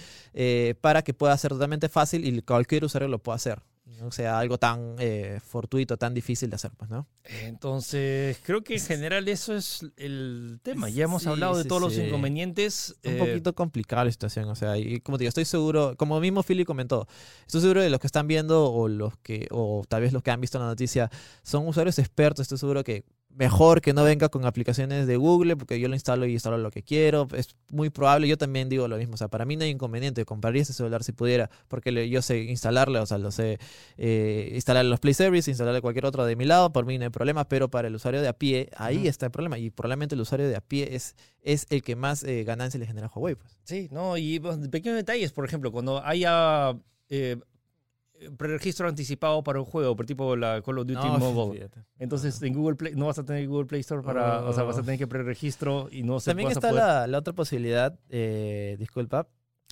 [0.82, 3.62] para que pueda ser totalmente fácil y cualquier usuario lo pueda hacer.
[4.00, 7.08] No sea algo tan eh, fortuito, tan difícil de hacer, pues, ¿no?
[7.44, 10.90] Entonces, creo que en general eso es el tema.
[10.90, 12.96] Ya hemos Sí, hablado de sí, todos los inconvenientes.
[13.04, 16.20] un eh, poquito complicada la situación, o sea, y como te digo, estoy seguro, como
[16.20, 17.08] mismo Philly comentó,
[17.46, 20.32] estoy seguro de los que están viendo o los que, o tal vez los que
[20.32, 21.10] han visto la noticia,
[21.44, 23.04] son usuarios expertos, estoy seguro que
[23.38, 26.72] mejor que no venga con aplicaciones de Google, porque yo lo instalo y instalo lo
[26.72, 27.28] que quiero.
[27.36, 29.14] Es muy probable, yo también digo lo mismo.
[29.14, 32.22] O sea, para mí no hay inconveniente, compraría ese celular si pudiera, porque le- yo
[32.24, 33.60] sé instalarle, o sea, lo sé
[33.98, 37.10] eh, instalar los Play Service, instalarle cualquier otro de mi lado, por mí no hay
[37.12, 39.58] problema, pero para el usuario de a pie, ahí está el problema.
[39.60, 42.88] Y probablemente el usuario de a pie es, es el que más eh, ganancia le
[42.88, 43.36] genera a Huawei.
[43.36, 43.58] Pues.
[43.64, 46.76] Sí, no, y pues, pequeños detalles, por ejemplo, cuando haya
[47.10, 47.38] eh,
[48.38, 51.86] preregistro anticipado para un juego, por tipo la Call of Duty No, Mobile, fíjate.
[52.00, 54.78] entonces en Google Play no vas a tener Google Play Store para, o sea, vas
[54.78, 57.34] a tener que preregistro y no se También vas a está poder- la, la otra
[57.34, 59.28] posibilidad, eh, disculpa,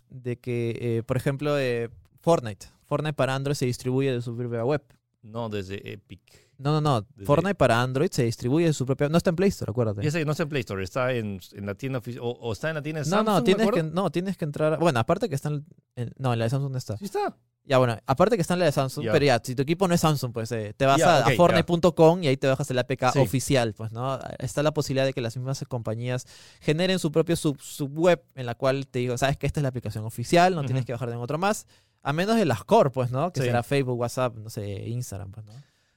[0.10, 1.90] de que, eh, por ejemplo, eh,
[2.22, 2.68] Fortnite.
[2.86, 4.84] Fortnite para Android se distribuye de su propia web.
[5.24, 6.22] No, desde Epic.
[6.60, 7.02] No, no, no.
[7.02, 9.10] Desde- Fortnite para Android se distribuye de su propia...
[9.10, 10.10] No está en Play Store, acuérdate.
[10.10, 12.76] Sé no está en Play Store, está en, en la tienda o, o está en
[12.76, 14.80] la tienda de no, Samsung, no, ¿me tienes que, no, tienes que entrar...
[14.80, 15.66] Bueno, aparte que está en...
[15.96, 16.96] en- no, en la de Samsung no está.
[16.98, 17.36] Sí está.
[17.68, 19.96] Ya, bueno, aparte que está en la de Samsung, pero ya, si tu equipo no
[19.96, 21.36] es Samsung, pues eh, te vas a, a ok, ya.
[21.36, 23.20] fortnite.com y ahí te bajas el APK Sí.
[23.20, 24.20] oficial, pues, ¿no?
[24.38, 26.28] Está la posibilidad de que las mismas compañías
[26.62, 29.70] generen su propio sub, subweb en la cual te digo, sabes que esta es la
[29.70, 31.66] aplicación oficial, no tienes que bajar de otro más,
[32.04, 33.34] a menos de las core, pues, ¿no?
[33.34, 33.48] Que Sí.
[33.48, 35.54] será Facebook, WhatsApp, no sé, Instagram, pues, ¿no?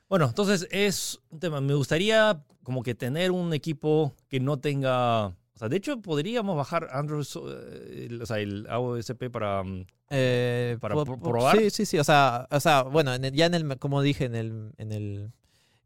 [0.08, 1.60] Bueno, entonces es un tema.
[1.60, 5.26] Me gustaría como que tener un equipo que no tenga.
[5.26, 9.62] O sea, de hecho, podríamos bajar Android, eh, o sea, el AOSP para.
[10.10, 11.56] Eh, ¿Para po- probar?
[11.58, 11.98] Sí, sí, sí.
[11.98, 14.92] O sea, o sea bueno, en el- ya en el, como dije, en el, en
[14.92, 15.32] el,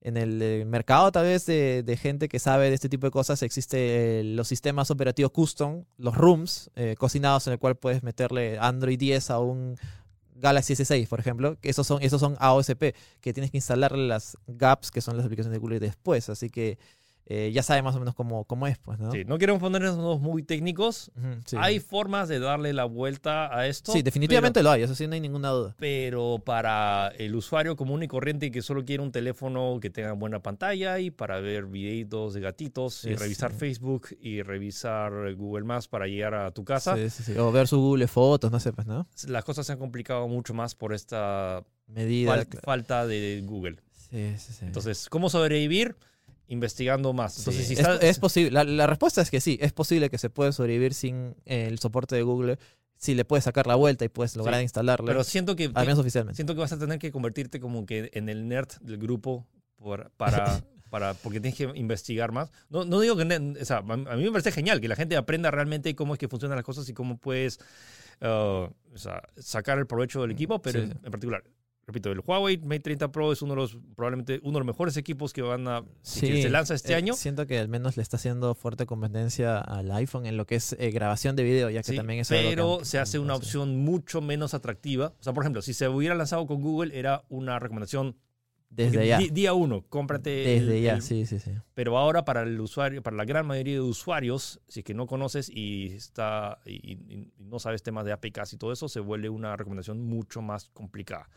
[0.01, 3.11] en el eh, mercado tal vez de, de gente que sabe de este tipo de
[3.11, 8.03] cosas, existe eh, los sistemas operativos custom, los rooms, eh, cocinados en el cual puedes
[8.03, 9.77] meterle Android 10 a un
[10.35, 11.57] Galaxy S6, por ejemplo.
[11.61, 15.25] Que esos son, esos son AOSP, que tienes que instalarle las gaps, que son las
[15.27, 16.29] aplicaciones de Google después.
[16.29, 16.79] Así que
[17.27, 19.13] eh, ya sabes más o menos cómo, cómo es, pues, ¿no?
[19.13, 21.11] Sí, no queremos ponernos muy técnicos.
[21.47, 21.57] Sí.
[21.59, 23.93] Hay formas de darle la vuelta a esto.
[23.93, 25.75] Sí, definitivamente lo hay, eso sí, no hay ninguna duda.
[25.79, 30.41] Pero para el usuario común y corriente que solo quiere un teléfono que tenga buena
[30.43, 33.59] pantalla y para ver videitos de gatitos y revisar sí.
[33.59, 37.39] Facebook y revisar Google Maps para llegar a tu casa, Sí, sí, sí.
[37.39, 39.07] O ver su Google Fotos, no sé, pues, ¿no?
[39.29, 42.35] las cosas se han complicado mucho más por esta Medida.
[42.37, 42.65] fal- claro.
[42.65, 43.77] falta de Google.
[44.11, 44.65] Sí, sí, sí.
[44.67, 45.97] Entonces, ¿cómo sobrevivir?
[46.53, 47.39] Investigando más.
[47.39, 48.51] Entonces, Sí, si es, está- es posible.
[48.51, 51.79] La, la respuesta es que sí, es posible que se puede sobrevivir sin eh, el
[51.79, 52.59] soporte de Google.
[52.97, 55.07] Si le puedes sacar la vuelta y puedes lograr Sí, instalarlo.
[55.07, 56.37] pero siento que, al menos oficialmente.
[56.37, 59.47] siento que vas a tener que convertirte como que en el nerd del grupo
[59.77, 62.53] por- para, para, porque tienes que investigar más.
[62.69, 63.23] No, no digo que,
[63.61, 66.21] o sea, a a mí me parece genial que la gente aprenda realmente cómo es
[66.21, 67.59] que funcionan las cosas y cómo puedes
[68.21, 68.27] uh,
[68.95, 70.85] o sea, sacar el provecho del equipo, pero Sí.
[70.85, 71.43] en, en particular,
[71.87, 74.97] repito, el Huawei Mate 30 Pro es uno de los, probablemente uno de los mejores
[74.97, 77.15] equipos que van a, que se lanza este eh, año.
[77.15, 80.75] Siento que al menos le está haciendo fuerte competencia al iPhone en lo que es
[80.79, 83.79] eh, grabación de video, ya que Sí, también es que pero se hace una opción
[83.79, 85.15] mucho menos atractiva.
[85.19, 88.17] O sea, por ejemplo, si se hubiera lanzado con Google, era una recomendación
[88.71, 89.19] Desde ya.
[89.19, 90.57] Día uno, cómprate.
[90.57, 91.51] el- Desde ya, el- sí, sí, sí.
[91.75, 95.07] Pero ahora para el usuario, para la gran mayoría de usuarios, si es que no
[95.07, 99.57] conoces y está y no sabes temas de APKs y todo eso, se vuelve una
[99.57, 101.29] recomendación mucho más complicada.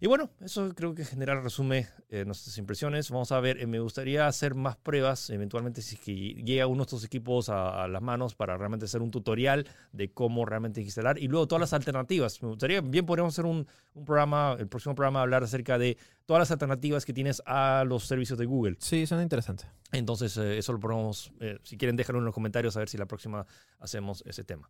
[0.00, 3.10] Y bueno, eso creo que en general resume eh, nuestras impresiones.
[3.10, 6.78] Vamos a ver, eh, me gustaría hacer más pruebas, eventualmente si es que llega uno
[6.78, 11.18] de estos equipos a, las manos para realmente hacer un tutorial de cómo realmente instalar
[11.18, 12.42] y luego todas las alternativas.
[12.42, 13.66] Me gustaría, bien podríamos hacer un
[14.04, 18.38] programa, el próximo programa hablar acerca de todas las alternativas que tienes a los servicios
[18.38, 18.76] de Google.
[18.80, 19.64] Sí, suena interesante.
[19.92, 22.98] Entonces, eh, eso lo ponemos, eh, si quieren, déjalo en los comentarios a ver si
[22.98, 23.46] la próxima
[23.78, 24.68] hacemos ese tema.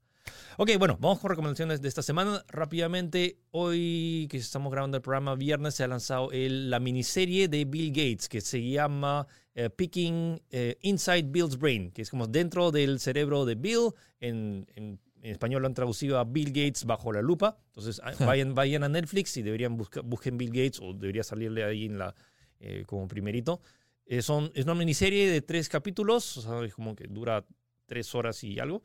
[0.59, 2.45] Ok, bueno, vamos con recomendaciones de esta semana.
[2.49, 7.65] Rápidamente, hoy que estamos grabando el programa viernes, se ha lanzado el- la miniserie de
[7.65, 9.27] Bill Gates que se llama
[9.59, 10.39] eh, Picking
[10.83, 13.89] Inside Bill's Brain, que es como dentro del cerebro de Bill.
[14.21, 17.59] En, en- en español lo han traducido a Bill Gates bajo la lupa.
[17.69, 21.65] Entonces, ah, vayan, vayan a Netflix y deberían buscar, busquen Bill Gates o debería salirle
[21.65, 22.15] ahí en la,
[22.61, 23.61] eh, como primerito.
[24.07, 27.45] Eh, son, es una miniserie de tres capítulos, o sea, es como que dura
[27.87, 28.83] tres horas y algo.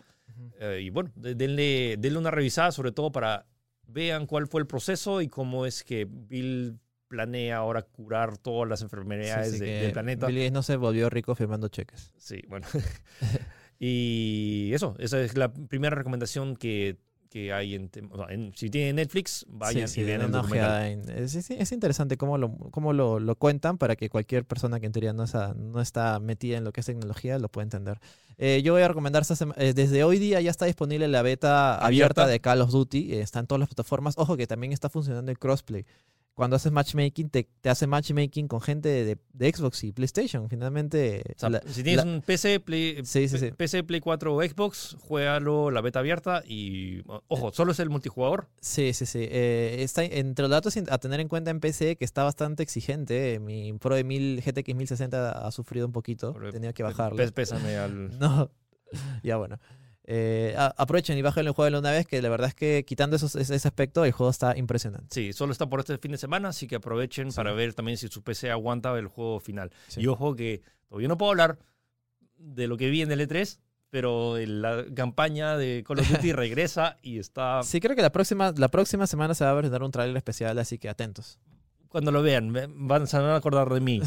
[0.60, 3.46] Eh, y bueno, de- denle, denle una revisada, sobre todo para
[3.86, 8.82] vean cuál fue el proceso y cómo es que Bill planea ahora curar todas las
[8.82, 10.28] enfermedades Sí, sí, de- del planeta.
[10.28, 12.14] Bill Gates no se volvió rico firmando cheques.
[12.18, 12.66] Sí, bueno.
[13.86, 16.98] y eso, esa es la primera recomendación que,
[17.30, 17.90] que hay en,
[18.56, 21.10] Si tienen Netflix, vayan Sí, sí, y vean el documental.
[21.18, 24.86] es, es- es interesante cómo lo, cómo lo, lo cuentan para que cualquier persona que
[24.86, 28.00] en teoría no, está- no está metida en lo que es tecnología lo pueda entender.
[28.38, 29.24] Eh, yo voy a recomendar
[29.58, 31.86] eh, desde hoy día ya está disponible la beta abierta,
[32.24, 32.28] Abierta.
[32.28, 34.14] de Call of Duty, eh, está en todas las plataformas.
[34.18, 35.86] Ojo que también está funcionando el crossplay.
[36.34, 40.50] Cuando haces matchmaking, te, te hace matchmaking con gente de, de Xbox y PlayStation.
[40.50, 43.52] Finalmente, O sea, la- si tienes la- un PC, Play, Sí, sí, P- sí.
[43.52, 48.48] PC, Play 4 o Xbox, juégalo la beta abierta y, ojo, solo es el multijugador.
[48.62, 49.20] Sí, sí, sí.
[49.30, 53.34] Eh, está entre los datos a tener en cuenta en PC que está bastante exigente.
[53.36, 56.34] eh, Mi Pro de 1000 GTX 1060 ha sufrido un poquito.
[56.34, 57.18] Pero, He tenido que bajarlo.
[57.18, 58.10] pés- Pésame al...
[58.20, 58.50] No.
[59.24, 59.60] ya bueno.
[60.14, 62.84] Eh, a- aprovechen y bajen el juego de una vez, que la verdad es que
[62.86, 65.08] quitando esos- ese, ese aspecto, el juego está impresionante.
[65.10, 67.36] Sí, solo está por este fin de semana, así que aprovechen Sí.
[67.38, 69.72] para ver también si su PC aguanta el juego final.
[69.88, 70.02] Sí.
[70.02, 71.60] Y ojo que todavía no puedo hablar
[72.38, 73.60] de lo que vi en el E3,
[73.90, 77.64] pero la campaña de Call of Duty regresa y está...
[77.64, 80.60] Sí, creo que la próxima, la próxima semana se va a presentar un tráiler especial,
[80.60, 81.40] así que atentos.
[81.92, 82.54] Cuando lo vean,
[82.88, 84.00] van, se van a acordar de mí.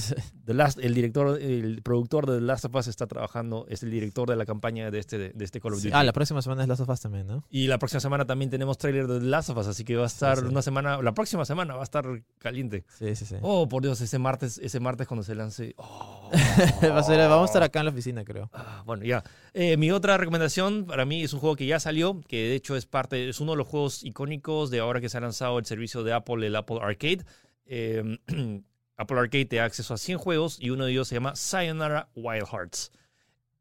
[0.46, 3.90] The Last, el director, el productor de The Last of Us está trabajando, es el
[3.90, 5.88] director de la campaña de este, de este Call of Sí.
[5.88, 5.96] Duty.
[5.98, 7.44] Ah, la próxima semana es Last of Us también, ¿no?
[7.50, 10.04] Y la próxima semana también tenemos tráiler de The Last of Us, así que va
[10.04, 10.44] a estar sí.
[10.46, 12.06] una semana, la próxima semana va a estar
[12.38, 12.86] caliente.
[12.98, 13.36] Sí, sí, sí.
[13.42, 15.74] Oh, por Dios, ese martes, ese martes cuando se lance.
[15.76, 16.30] oh.
[16.82, 18.48] Va a ser- vamos a estar acá en la oficina, creo.
[18.54, 19.22] Ah, bueno, ya.
[19.52, 22.76] Eh, mi otra recomendación para mí es un juego que ya salió, que de hecho
[22.76, 25.66] es parte, es uno de los juegos icónicos de ahora que se ha lanzado el
[25.66, 27.24] servicio de Apple, el Apple Arcade.
[27.66, 28.18] Eh,
[28.96, 32.08] Apple Arcade te da acceso a 100 juegos y uno de ellos se llama Sayonara
[32.14, 32.92] Wild Hearts.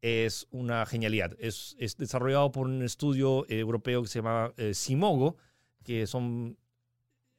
[0.00, 1.34] Es una genialidad.
[1.38, 5.36] Es, es desarrollado por un estudio eh, europeo que se llama eh, Simogo,
[5.82, 6.56] que son...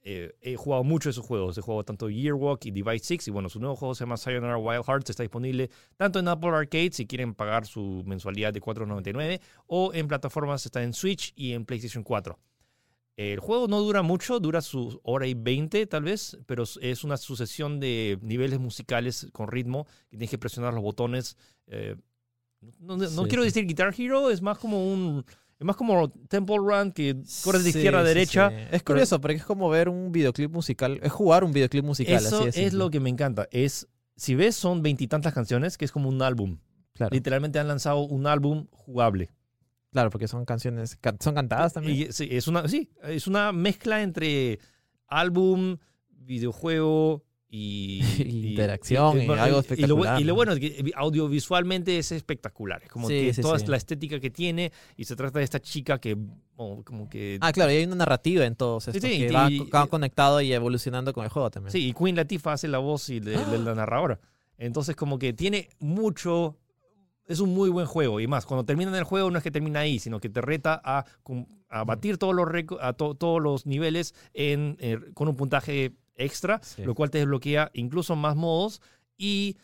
[0.02, 1.58] eh, he jugado mucho de esos juegos.
[1.58, 3.28] He jugado tanto Yearwalk y Divide 6.
[3.28, 5.12] Y bueno, su nuevo juego se llama Sayonara Wild Hearts.
[5.12, 10.08] Está disponible tanto en Apple Arcade si quieren pagar su mensualidad de 4.99 o en
[10.08, 12.38] plataformas está en Switch y en PlayStation 4.
[13.18, 17.04] El juego no dura mucho, dura su hora y 20 tal vez, pero es- es
[17.06, 21.38] una sucesión de niveles musicales con ritmo que tienes que presionar los botones.
[21.68, 21.96] eh,
[22.80, 23.48] no no- no Sí, quiero sí.
[23.50, 25.24] decir Guitar Hero, es más como un...
[25.58, 28.50] Es más como Temple Run que corres de Sí, izquierda a derecha.
[28.72, 31.00] Es curioso, porque es como ver un videoclip musical.
[31.02, 32.16] Es jugar un videoclip musical.
[32.18, 32.78] Eso así es simple.
[32.80, 33.48] lo que me encanta.
[33.52, 33.88] Es,
[34.18, 36.58] si ves, son veintitantas canciones, que es como un álbum.
[36.94, 39.30] Claro, Literalmente han lanzado un álbum jugable.
[39.96, 40.98] Claro, porque son canciones.
[40.98, 42.10] can- son cantadas también.
[42.10, 44.60] Y, sí, es una, sí, es una mezcla entre
[45.08, 45.78] álbum,
[46.10, 48.02] videojuego y...
[48.50, 50.36] Interacción y algo lo, espectacular, y lo ¿no?
[50.36, 52.82] bueno es que audiovisualmente es espectacular.
[52.84, 55.60] Es como Sí, que sí, toda la estética que tiene y se trata de esta
[55.62, 56.18] chica que
[56.58, 57.38] oh, como que...
[57.42, 60.52] Ah, claro, y hay una narrativa en todos estos sí, que y- va, conectado y
[60.54, 61.72] evolucionando con el juego también.
[61.72, 64.20] Sí, y Queen Latifah hace la voz y de, de la narradora.
[64.58, 66.58] Entonces, como que tiene mucho.
[67.28, 68.20] Es un muy buen juego.
[68.20, 70.80] Y más, cuando termina el juego, no es que termina ahí, sino que te reta
[70.84, 71.06] a,
[71.70, 72.48] a batir todos los,
[72.82, 76.84] a to- todos los niveles en, eh, con un puntaje extra, Sí.
[76.84, 78.82] lo cual te desbloquea incluso más modos.
[79.18, 79.58] Y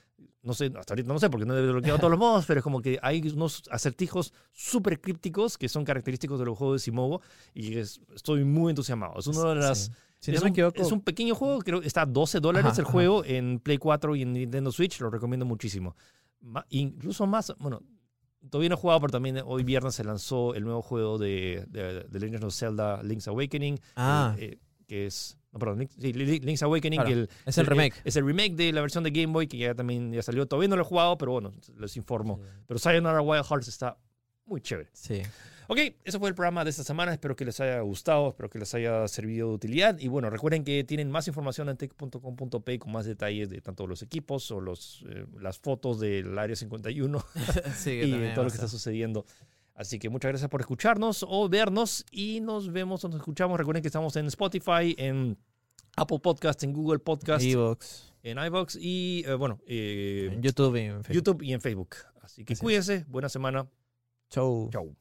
[0.43, 2.63] no sé, hasta ahorita no sé porque no he desbloqueado todos los modos, pero es
[2.63, 7.21] como que hay unos acertijos súper crípticos que son característicos de los juegos de Simogo.
[7.53, 9.19] Y es- estoy muy entusiasmado.
[9.19, 9.85] Es uno de las.
[9.85, 9.91] Sí.
[10.19, 12.71] Si es, no me un, es un pequeño juego, creo que está a 12 dólares
[12.73, 12.91] Ajá, el ajá.
[12.91, 15.95] juego en Play 4 y en Nintendo Switch, lo recomiendo muchísimo.
[16.69, 17.81] Incluso más, bueno,
[18.49, 22.03] todavía no he jugado, pero también hoy viernes se lanzó el nuevo juego de, de,
[22.03, 26.11] de Legend of Zelda Link's Awakening, Ah, eh, eh, que es, no, perdón, Link- sí,
[26.13, 27.93] Li- Link's Awakening, Claro, que el- es el remake.
[28.03, 30.69] Es el remake de la versión de Game Boy que ya también ya salió, todavía
[30.69, 32.39] no lo he jugado, pero bueno, les informo.
[32.67, 33.97] Pero Sayonara Wild Hearts está
[34.45, 34.89] muy chévere.
[34.93, 35.21] Sí.
[35.71, 37.13] Ok, eso fue el programa de esta semana.
[37.13, 39.97] Espero que les haya gustado, espero que les haya servido de utilidad.
[39.99, 44.01] Y bueno, recuerden que tienen más información en tech.com.p con más detalles de tanto los
[44.01, 47.25] equipos o los, eh, las fotos del Área 51
[47.77, 49.25] sí, y todo lo que está sucediendo.
[49.73, 53.57] Así que muchas gracias por escucharnos o vernos y nos vemos o nos escuchamos.
[53.57, 55.37] Recuerden que estamos en Spotify, en
[55.95, 60.81] Apple Podcast, en Google Podcast, Evox, en iVoox y eh, bueno, eh, en YouTube y
[60.81, 61.13] en Facebook.
[61.13, 61.95] YouTube y en Facebook.
[62.21, 62.59] Así que Así es.
[62.59, 63.69] cuídense, buena semana.
[64.29, 64.69] Chau.
[64.69, 64.93] Chau.